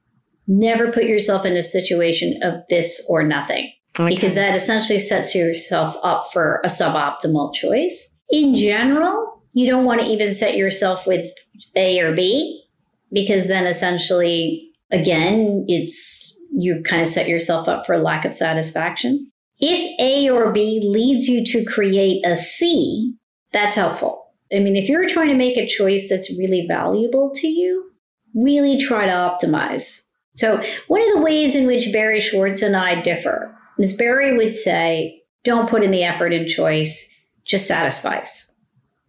[0.48, 3.72] Never put yourself in a situation of this or nothing.
[4.00, 4.14] Okay.
[4.14, 10.02] Because that essentially sets yourself up for a suboptimal choice in general, you don't want
[10.02, 11.30] to even set yourself with
[11.76, 12.64] A or B
[13.12, 19.32] because then essentially, again, it's you kind of set yourself up for lack of satisfaction.
[19.60, 23.16] If A or B leads you to create a C,
[23.52, 24.26] that's helpful.
[24.54, 27.92] I mean, if you're trying to make a choice that's really valuable to you,
[28.36, 30.04] really try to optimize.
[30.36, 34.56] So, one of the ways in which Barry Schwartz and I differ is Barry would
[34.56, 37.12] say, don't put in the effort in choice
[37.48, 38.54] just satisfice.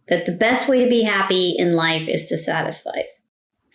[0.07, 3.03] That the best way to be happy in life is to satisfy.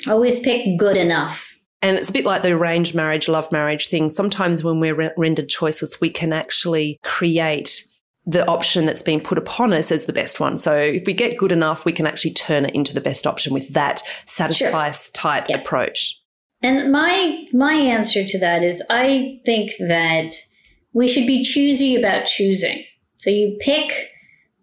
[0.09, 1.49] Always pick good enough.
[1.81, 4.11] And it's a bit like the arranged marriage, love marriage thing.
[4.11, 7.85] Sometimes when we're rendered choiceless, we can actually create
[8.27, 10.57] the option that's been put upon us as the best one.
[10.57, 13.53] So if we get good enough, we can actually turn it into the best option
[13.53, 15.13] with that satisfice sure.
[15.13, 15.61] type yep.
[15.61, 16.19] approach.
[16.63, 20.35] And my my answer to that is I think that
[20.95, 22.83] we should be choosy about choosing.
[23.19, 24.11] So you pick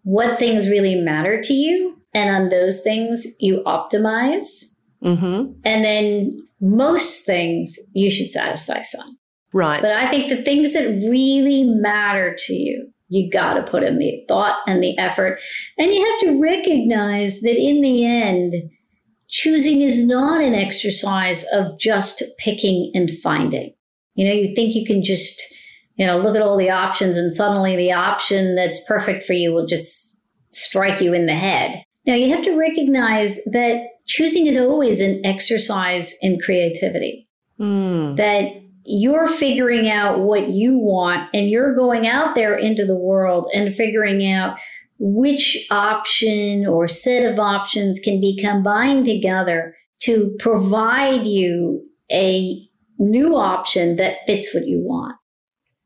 [0.02, 1.98] what things really matter to you.
[2.14, 4.74] And on those things, you optimize.
[5.02, 5.52] Mm-hmm.
[5.64, 6.30] And then
[6.60, 9.18] most things you should satisfy some.
[9.52, 9.82] Right.
[9.82, 13.98] But I think the things that really matter to you, you got to put in
[13.98, 15.38] the thought and the effort.
[15.78, 18.54] And you have to recognize that in the end,
[19.28, 23.74] choosing is not an exercise of just picking and finding.
[24.14, 25.42] You know, you think you can just
[25.96, 29.52] you know, look at all the options and suddenly the option that's perfect for you
[29.52, 30.22] will just
[30.52, 31.82] strike you in the head.
[32.06, 37.26] Now you have to recognize that choosing is always an exercise in creativity.
[37.60, 38.16] Mm.
[38.16, 43.48] That you're figuring out what you want and you're going out there into the world
[43.54, 44.56] and figuring out
[44.98, 52.60] which option or set of options can be combined together to provide you a
[52.98, 55.16] new option that fits what you want.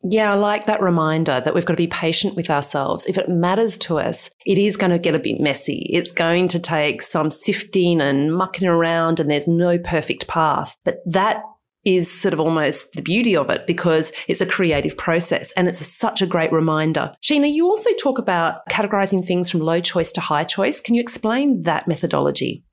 [0.09, 3.07] Yeah, I like that reminder that we've got to be patient with ourselves.
[3.07, 5.89] If it matters to us, it is going to get a bit messy.
[5.91, 10.77] It's going to take some sifting and mucking around, and there's no perfect path.
[10.85, 11.43] But that
[11.85, 15.87] is sort of almost the beauty of it because it's a creative process and it's
[15.87, 17.15] such a great reminder.
[17.23, 20.81] Sheena, you also talk about categorizing things from low choice to high choice.
[20.81, 22.65] Can you explain that methodology?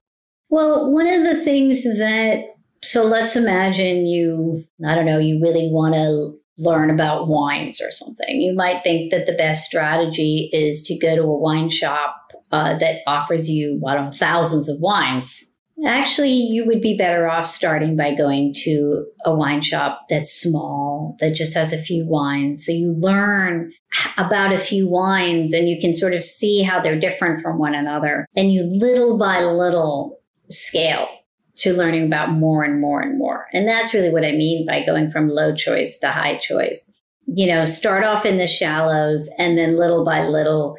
[0.49, 2.43] Well, one of the things that,
[2.83, 7.91] so let's imagine you, I don't know, you really want to learn about wines or
[7.91, 8.41] something.
[8.41, 12.77] You might think that the best strategy is to go to a wine shop uh,
[12.77, 15.49] that offers you, I don't know, thousands of wines.
[15.85, 21.17] Actually, you would be better off starting by going to a wine shop that's small,
[21.19, 22.65] that just has a few wines.
[22.65, 23.73] So you learn
[24.17, 27.73] about a few wines and you can sort of see how they're different from one
[27.73, 28.27] another.
[28.35, 31.07] And you little by little scale
[31.55, 33.45] to learning about more and more and more.
[33.53, 37.01] And that's really what I mean by going from low choice to high choice.
[37.25, 40.75] You know, start off in the shallows and then little by little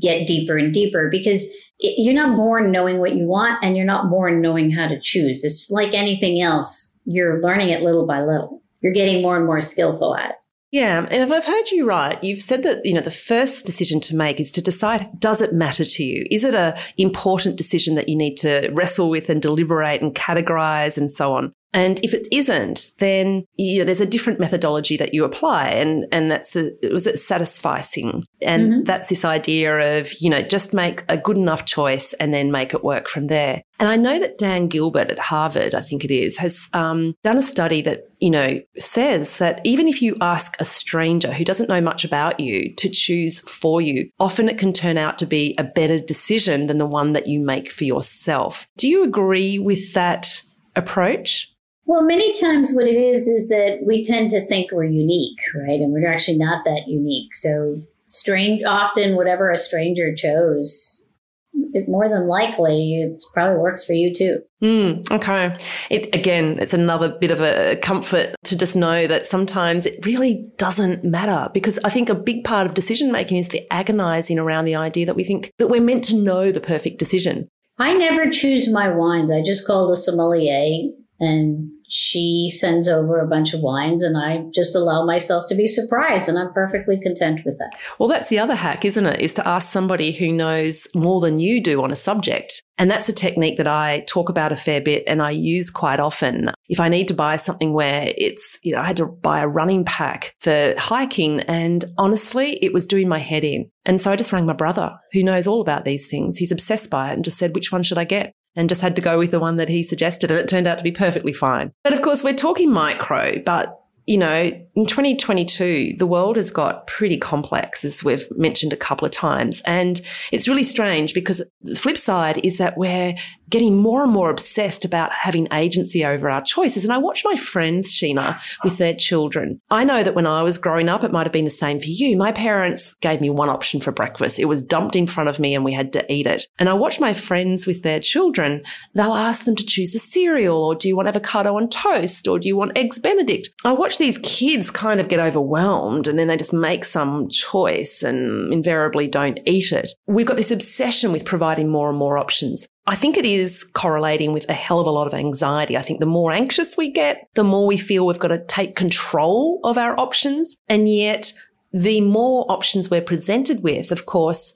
[0.00, 1.48] get deeper and deeper because
[1.78, 5.42] you're not born knowing what you want and you're not born knowing how to choose.
[5.42, 7.00] It's like anything else.
[7.06, 8.62] You're learning it little by little.
[8.82, 10.36] You're getting more and more skillful at it.
[10.70, 11.06] Yeah.
[11.10, 14.14] And if I've heard you right, you've said that, you know, the first decision to
[14.14, 16.24] make is to decide, does it matter to you?
[16.30, 20.96] Is it a important decision that you need to wrestle with and deliberate and categorize
[20.96, 21.52] and so on?
[21.72, 26.06] And if it isn't, then you know there's a different methodology that you apply, and
[26.10, 28.84] and that's the was it satisficing, and mm-hmm.
[28.84, 32.74] that's this idea of you know just make a good enough choice and then make
[32.74, 33.62] it work from there.
[33.78, 37.38] And I know that Dan Gilbert at Harvard, I think it is, has um, done
[37.38, 41.68] a study that you know says that even if you ask a stranger who doesn't
[41.68, 45.54] know much about you to choose for you, often it can turn out to be
[45.56, 48.66] a better decision than the one that you make for yourself.
[48.76, 50.42] Do you agree with that
[50.74, 51.46] approach?
[51.90, 55.80] Well, many times what it is is that we tend to think we're unique, right?
[55.80, 57.34] And we're actually not that unique.
[57.34, 61.12] So, strange, often whatever a stranger chose,
[61.52, 64.38] it more than likely it probably works for you too.
[64.62, 65.56] Mm, okay.
[65.90, 70.48] It again, it's another bit of a comfort to just know that sometimes it really
[70.58, 74.66] doesn't matter because I think a big part of decision making is the agonizing around
[74.66, 77.48] the idea that we think that we're meant to know the perfect decision.
[77.80, 79.32] I never choose my wines.
[79.32, 84.44] I just call the sommelier and she sends over a bunch of wines and I
[84.54, 87.78] just allow myself to be surprised and I'm perfectly content with that.
[87.98, 89.20] Well, that's the other hack, isn't it?
[89.20, 92.62] Is to ask somebody who knows more than you do on a subject.
[92.78, 96.00] And that's a technique that I talk about a fair bit and I use quite
[96.00, 96.50] often.
[96.68, 99.48] If I need to buy something where it's, you know, I had to buy a
[99.48, 103.70] running pack for hiking and honestly, it was doing my head in.
[103.84, 106.36] And so I just rang my brother who knows all about these things.
[106.36, 108.32] He's obsessed by it and just said, which one should I get?
[108.56, 110.30] And just had to go with the one that he suggested.
[110.30, 111.72] And it turned out to be perfectly fine.
[111.84, 113.76] But of course, we're talking micro, but
[114.06, 119.06] you know, in 2022, the world has got pretty complex, as we've mentioned a couple
[119.06, 119.62] of times.
[119.64, 120.00] And
[120.32, 123.14] it's really strange because the flip side is that we're
[123.50, 126.84] getting more and more obsessed about having agency over our choices.
[126.84, 129.60] And I watch my friends, Sheena, with their children.
[129.70, 131.86] I know that when I was growing up, it might have been the same for
[131.88, 132.16] you.
[132.16, 134.38] My parents gave me one option for breakfast.
[134.38, 136.46] It was dumped in front of me and we had to eat it.
[136.58, 138.62] And I watch my friends with their children.
[138.94, 142.38] They'll ask them to choose the cereal or do you want avocado on toast or
[142.38, 143.50] do you want eggs Benedict?
[143.64, 148.02] I watch these kids kind of get overwhelmed and then they just make some choice
[148.02, 149.92] and invariably don't eat it.
[150.06, 152.66] We've got this obsession with providing more and more options.
[152.90, 155.76] I think it is correlating with a hell of a lot of anxiety.
[155.76, 158.74] I think the more anxious we get, the more we feel we've got to take
[158.74, 160.56] control of our options.
[160.68, 161.32] And yet
[161.72, 164.52] the more options we're presented with, of course,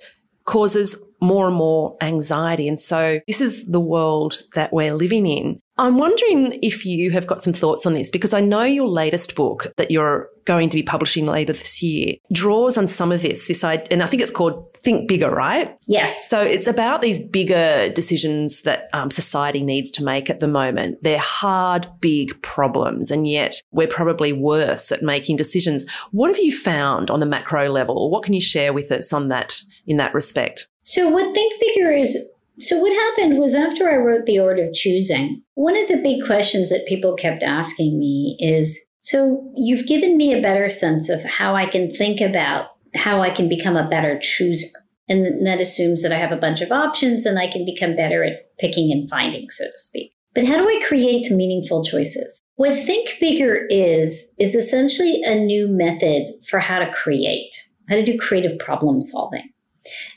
[0.46, 2.66] causes more and more anxiety.
[2.66, 5.62] And so this is the world that we're living in.
[5.76, 9.34] I'm wondering if you have got some thoughts on this because I know your latest
[9.34, 13.48] book that you're going to be publishing later this year draws on some of this.
[13.48, 15.76] This I and I think it's called Think Bigger, right?
[15.88, 16.28] Yes.
[16.28, 20.98] So it's about these bigger decisions that um, society needs to make at the moment.
[21.02, 25.90] They're hard, big problems, and yet we're probably worse at making decisions.
[26.12, 28.10] What have you found on the macro level?
[28.10, 30.68] What can you share with us on that in that respect?
[30.82, 32.28] So what Think Bigger is
[32.58, 36.24] so, what happened was after I wrote The Art of Choosing, one of the big
[36.24, 41.24] questions that people kept asking me is So, you've given me a better sense of
[41.24, 44.68] how I can think about how I can become a better chooser.
[45.08, 48.22] And that assumes that I have a bunch of options and I can become better
[48.24, 50.12] at picking and finding, so to speak.
[50.34, 52.40] But how do I create meaningful choices?
[52.54, 57.54] What Think Bigger is, is essentially a new method for how to create,
[57.88, 59.50] how to do creative problem solving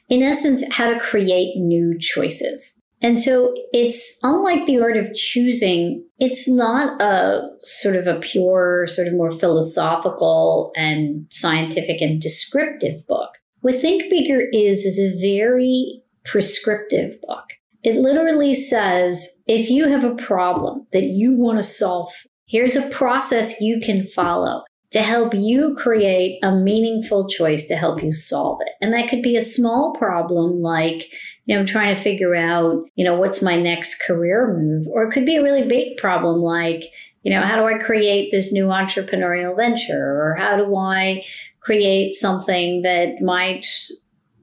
[0.09, 2.81] in essence, how to create new choices.
[3.01, 8.87] And so it's unlike the art of choosing, it's not a sort of a pure,
[8.87, 13.29] sort of more philosophical and scientific and descriptive book.
[13.61, 17.43] What Think Bigger is, is a very prescriptive book.
[17.83, 22.11] It literally says if you have a problem that you want to solve,
[22.47, 28.01] here's a process you can follow to help you create a meaningful choice to help
[28.01, 28.73] you solve it.
[28.81, 31.11] And that could be a small problem like,
[31.45, 34.87] you know, I'm trying to figure out, you know, what's my next career move?
[34.87, 36.83] Or it could be a really big problem like,
[37.23, 40.21] you know, how do I create this new entrepreneurial venture?
[40.21, 41.25] Or how do I
[41.59, 43.67] create something that might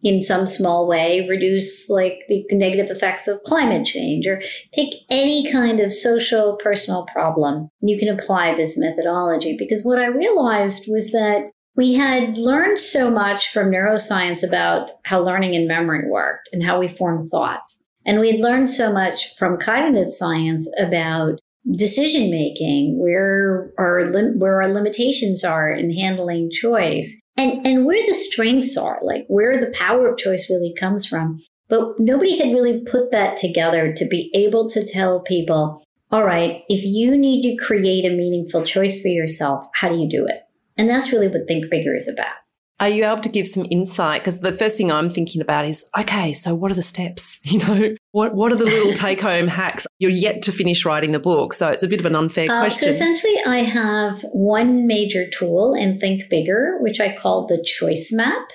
[0.05, 4.40] in some small way reduce like the negative effects of climate change or
[4.72, 7.70] take any kind of social personal problem.
[7.80, 13.11] You can apply this methodology because what i realized was that we had learned so
[13.11, 17.80] much from neuroscience about how learning and memory worked and how we form thoughts.
[18.07, 21.40] And we had learned so much from cognitive science about
[21.72, 28.06] decision making, where our lim- where our limitations are in handling choice, and and where
[28.06, 31.38] the strengths are, like where the power of choice really comes from.
[31.68, 36.62] But nobody had really put that together to be able to tell people, all right,
[36.68, 40.40] if you need to create a meaningful choice for yourself, how do you do it?
[40.76, 42.34] And that's really what Think Bigger is about.
[42.80, 44.22] Are you able to give some insight?
[44.22, 47.40] Because the first thing I'm thinking about is, okay, so what are the steps?
[47.54, 49.86] You know, what what are the little take home hacks?
[49.98, 52.60] You're yet to finish writing the book, so it's a bit of an unfair uh,
[52.62, 52.84] question.
[52.84, 58.12] So essentially, I have one major tool in Think Bigger, which I call the Choice
[58.12, 58.48] Map.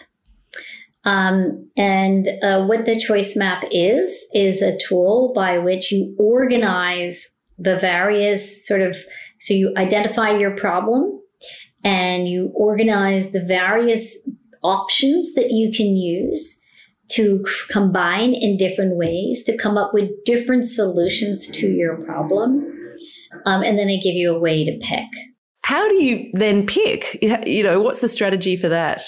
[1.06, 7.38] Um, and uh, what the Choice Map is is a tool by which you organize
[7.60, 8.98] the various sort of
[9.40, 11.19] so you identify your problem
[11.84, 14.30] and you organize the various
[14.64, 16.60] options that you can use
[17.10, 22.76] to combine in different ways to come up with different solutions to your problem.
[23.46, 25.08] Um, and then they give you a way to pick.
[25.64, 27.18] How do you then pick?
[27.46, 29.04] You know, what's the strategy for that?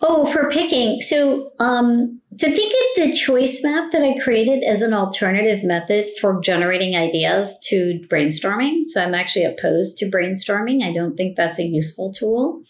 [0.00, 1.00] Oh, for picking.
[1.00, 6.10] So, um, so think of the choice map that I created as an alternative method
[6.20, 8.84] for generating ideas to brainstorming.
[8.86, 10.84] So I'm actually opposed to brainstorming.
[10.84, 12.62] I don't think that's a useful tool.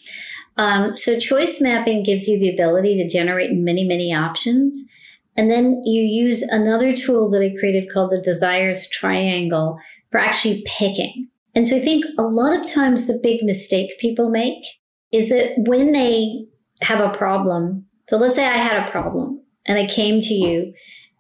[0.57, 4.89] Um, so choice mapping gives you the ability to generate many, many options.
[5.37, 9.79] And then you use another tool that I created called the desires triangle
[10.11, 11.29] for actually picking.
[11.55, 14.64] And so I think a lot of times the big mistake people make
[15.12, 16.47] is that when they
[16.83, 17.87] have a problem.
[18.09, 20.72] So let's say I had a problem and I came to you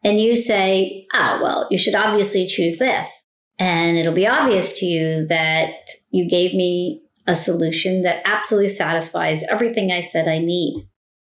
[0.04, 3.24] and you say, oh, well, you should obviously choose this.
[3.58, 5.72] And it'll be obvious to you that
[6.10, 10.88] you gave me a solution that absolutely satisfies everything I said I need.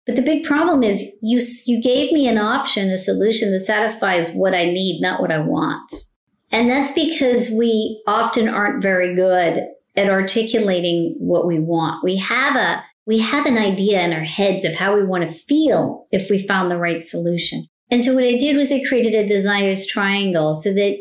[0.06, 4.32] But the big problem is you, you gave me an option, a solution that satisfies
[4.32, 5.92] what I need, not what I want.
[6.52, 12.04] And that's because we often aren't very good at articulating what we want.
[12.04, 15.38] We have a we have an idea in our heads of how we want to
[15.38, 17.68] feel if we found the right solution.
[17.90, 20.98] And so what I did was I created a desires triangle so that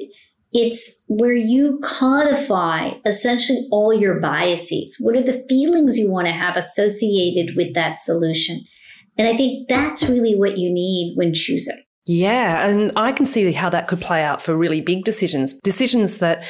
[0.52, 4.96] it's where you codify essentially all your biases.
[4.98, 8.64] What are the feelings you want to have associated with that solution?
[9.16, 11.80] And I think that's really what you need when choosing.
[12.06, 16.18] Yeah, and I can see how that could play out for really big decisions, decisions
[16.18, 16.44] that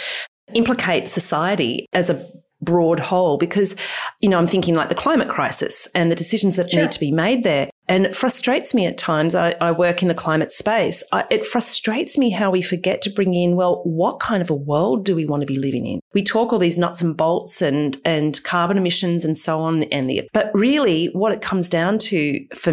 [0.54, 2.26] implicate society as a
[2.62, 3.74] broad whole because,
[4.20, 6.82] you know, I'm thinking like the climate crisis and the decisions that sure.
[6.82, 7.70] need to be made there.
[7.88, 9.34] And it frustrates me at times.
[9.34, 11.02] I, I work in the climate space.
[11.10, 14.54] I, it frustrates me how we forget to bring in, well, what kind of a
[14.54, 16.00] world do we want to be living in?
[16.14, 19.82] We talk all these nuts and bolts and, and carbon emissions and so on.
[19.84, 22.72] And the, but really what it comes down to for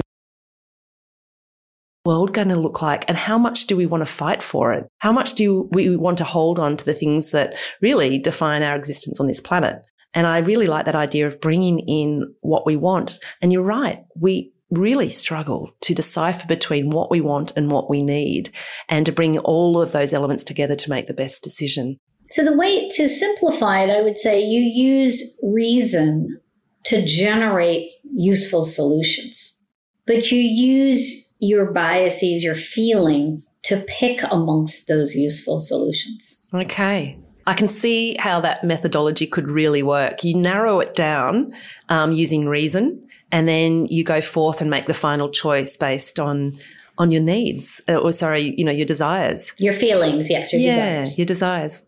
[2.07, 4.85] world going to look like and how much do we want to fight for it?
[4.99, 8.77] How much do we want to hold on to the things that really define our
[8.77, 9.75] existence on this planet?
[10.13, 13.19] And I really like that idea of bringing in what we want.
[13.41, 13.99] And you're right.
[14.15, 18.51] We really struggle to decipher between what we want and what we need
[18.87, 21.97] and to bring all of those elements together to make the best decision.
[22.29, 26.39] So the way to simplify it, I would say you use reason
[26.85, 29.57] to generate useful solutions,
[30.05, 36.41] but you use your biases, your feelings to pick amongst those useful solutions.
[36.53, 37.17] Okay.
[37.45, 40.23] I can see how that methodology could really work.
[40.23, 41.53] You narrow it down
[41.87, 46.53] um, using reason, and then you go forth and make the final choice based on
[46.97, 50.29] on your needs, uh, or sorry, you know, your desires, your feelings.
[50.29, 51.17] Yes, your yeah, desires.
[51.17, 51.83] your desires.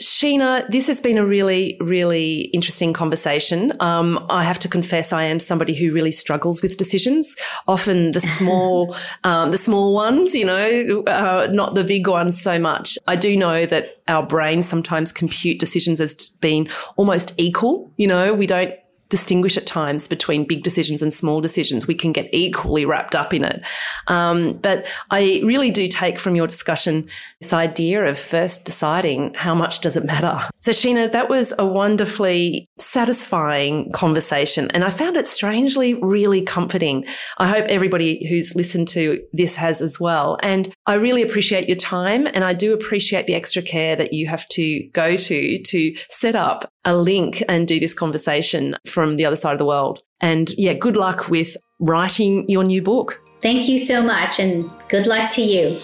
[0.00, 3.72] Sheena, this has been a really, really interesting conversation.
[3.80, 7.34] Um, I have to confess, I am somebody who really struggles with decisions.
[7.66, 8.94] Often the small,
[9.24, 12.98] um, the small ones, you know, uh, not the big ones so much.
[13.06, 17.90] I do know that our brains sometimes compute decisions as being almost equal.
[17.96, 18.74] You know, we don't
[19.08, 21.86] distinguish at times between big decisions and small decisions.
[21.86, 23.64] We can get equally wrapped up in it.
[24.08, 27.08] Um, but I really do take from your discussion
[27.40, 30.48] this idea of first deciding how much does it matter.
[30.60, 37.04] So Sheena, that was a wonderfully satisfying conversation and I found it strangely really comforting.
[37.38, 40.38] I hope everybody who's listened to this has as well.
[40.42, 44.26] And I really appreciate your time and I do appreciate the extra care that you
[44.26, 49.26] have to go to to set up a link and do this conversation from the
[49.26, 50.02] other side of the world.
[50.20, 53.20] And yeah, good luck with writing your new book.
[53.42, 55.76] Thank you so much and good luck to you.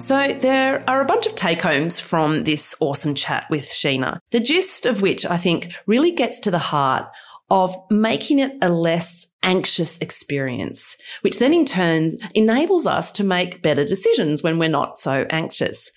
[0.00, 4.40] So, there are a bunch of take homes from this awesome chat with Sheena, the
[4.40, 7.06] gist of which I think really gets to the heart
[7.50, 13.62] of making it a less anxious experience, which then in turn enables us to make
[13.62, 15.90] better decisions when we're not so anxious.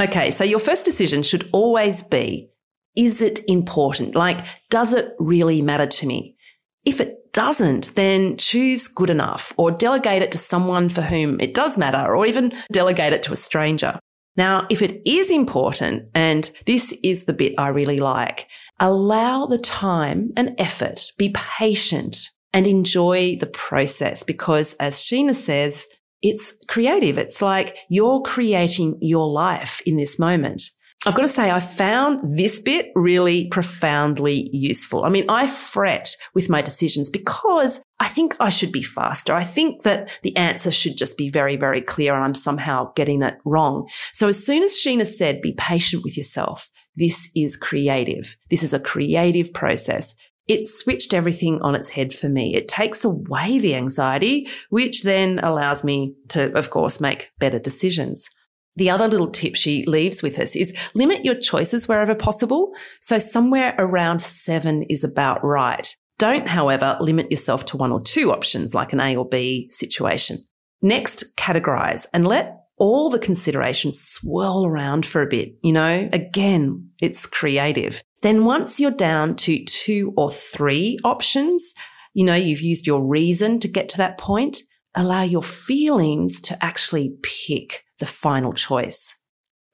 [0.00, 2.48] Okay, so your first decision should always be
[2.94, 4.14] is it important?
[4.14, 6.36] Like, does it really matter to me?
[6.84, 11.54] If it doesn't, then choose good enough or delegate it to someone for whom it
[11.54, 13.98] does matter or even delegate it to a stranger.
[14.36, 18.48] Now, if it is important, and this is the bit I really like,
[18.80, 25.86] allow the time and effort, be patient and enjoy the process because as Sheena says,
[26.22, 27.18] it's creative.
[27.18, 30.62] It's like you're creating your life in this moment.
[31.04, 35.04] I've got to say, I found this bit really profoundly useful.
[35.04, 39.34] I mean, I fret with my decisions because I think I should be faster.
[39.34, 43.22] I think that the answer should just be very, very clear and I'm somehow getting
[43.22, 43.88] it wrong.
[44.12, 48.36] So as soon as Sheena said, be patient with yourself, this is creative.
[48.48, 50.14] This is a creative process.
[50.48, 52.54] It switched everything on its head for me.
[52.54, 58.28] It takes away the anxiety, which then allows me to, of course, make better decisions.
[58.76, 62.72] The other little tip she leaves with us is limit your choices wherever possible.
[63.00, 65.94] So somewhere around seven is about right.
[66.18, 70.38] Don't, however, limit yourself to one or two options like an A or B situation.
[70.80, 75.54] Next, categorize and let all the considerations swirl around for a bit.
[75.62, 78.02] You know, again, it's creative.
[78.22, 81.74] Then once you're down to two or three options,
[82.14, 84.62] you know, you've used your reason to get to that point,
[84.94, 89.16] allow your feelings to actually pick the final choice.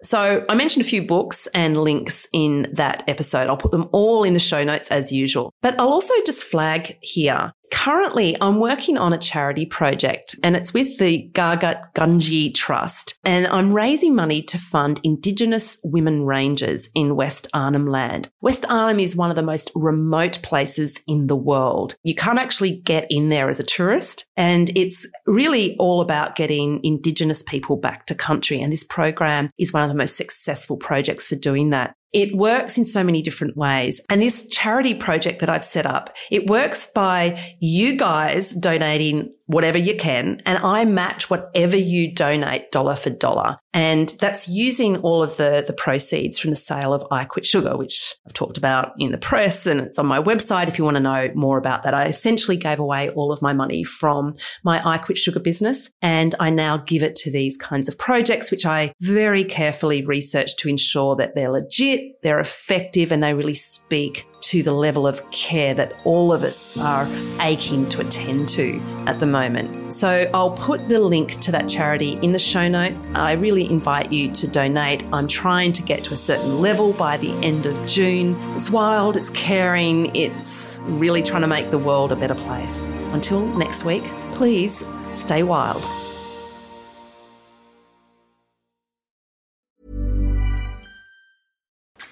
[0.00, 3.48] So I mentioned a few books and links in that episode.
[3.48, 5.52] I'll put them all in the show notes as usual.
[5.60, 10.74] But I'll also just flag here Currently, I'm working on a charity project and it's
[10.74, 13.18] with the Karrkad Kanjdji Trust.
[13.24, 18.30] And I'm raising money to fund Indigenous women rangers in West Arnhem Land.
[18.40, 21.96] West Arnhem is one of the most remote places in the world.
[22.04, 24.26] You can't actually get in there as a tourist.
[24.36, 28.60] And it's really all about getting Indigenous people back to country.
[28.60, 31.94] And this program is one of the most successful projects for doing that.
[32.12, 34.00] It works in so many different ways.
[34.08, 39.78] And this charity project that I've set up, it works by you guys donating whatever
[39.78, 40.40] you can.
[40.46, 43.56] And I match whatever you donate dollar for dollar.
[43.72, 47.76] And that's using all of the, the proceeds from the sale of I Quit Sugar,
[47.76, 50.96] which I've talked about in the press and it's on my website if you want
[50.96, 51.94] to know more about that.
[51.94, 54.34] I essentially gave away all of my money from
[54.64, 58.50] my I Quit Sugar business and I now give it to these kinds of projects,
[58.50, 63.54] which I very carefully research to ensure that they're legit, they're effective, and they really
[63.54, 67.06] speak to the level of care that all of us are
[67.40, 69.92] aching to attend to at the moment.
[69.92, 73.10] So I'll put the link to that charity in the show notes.
[73.14, 75.04] I really invite you to donate.
[75.12, 78.36] I'm trying to get to a certain level by the end of June.
[78.56, 82.88] It's wild, it's caring, it's really trying to make the world a better place.
[83.12, 84.82] Until next week, please
[85.12, 85.82] stay wild.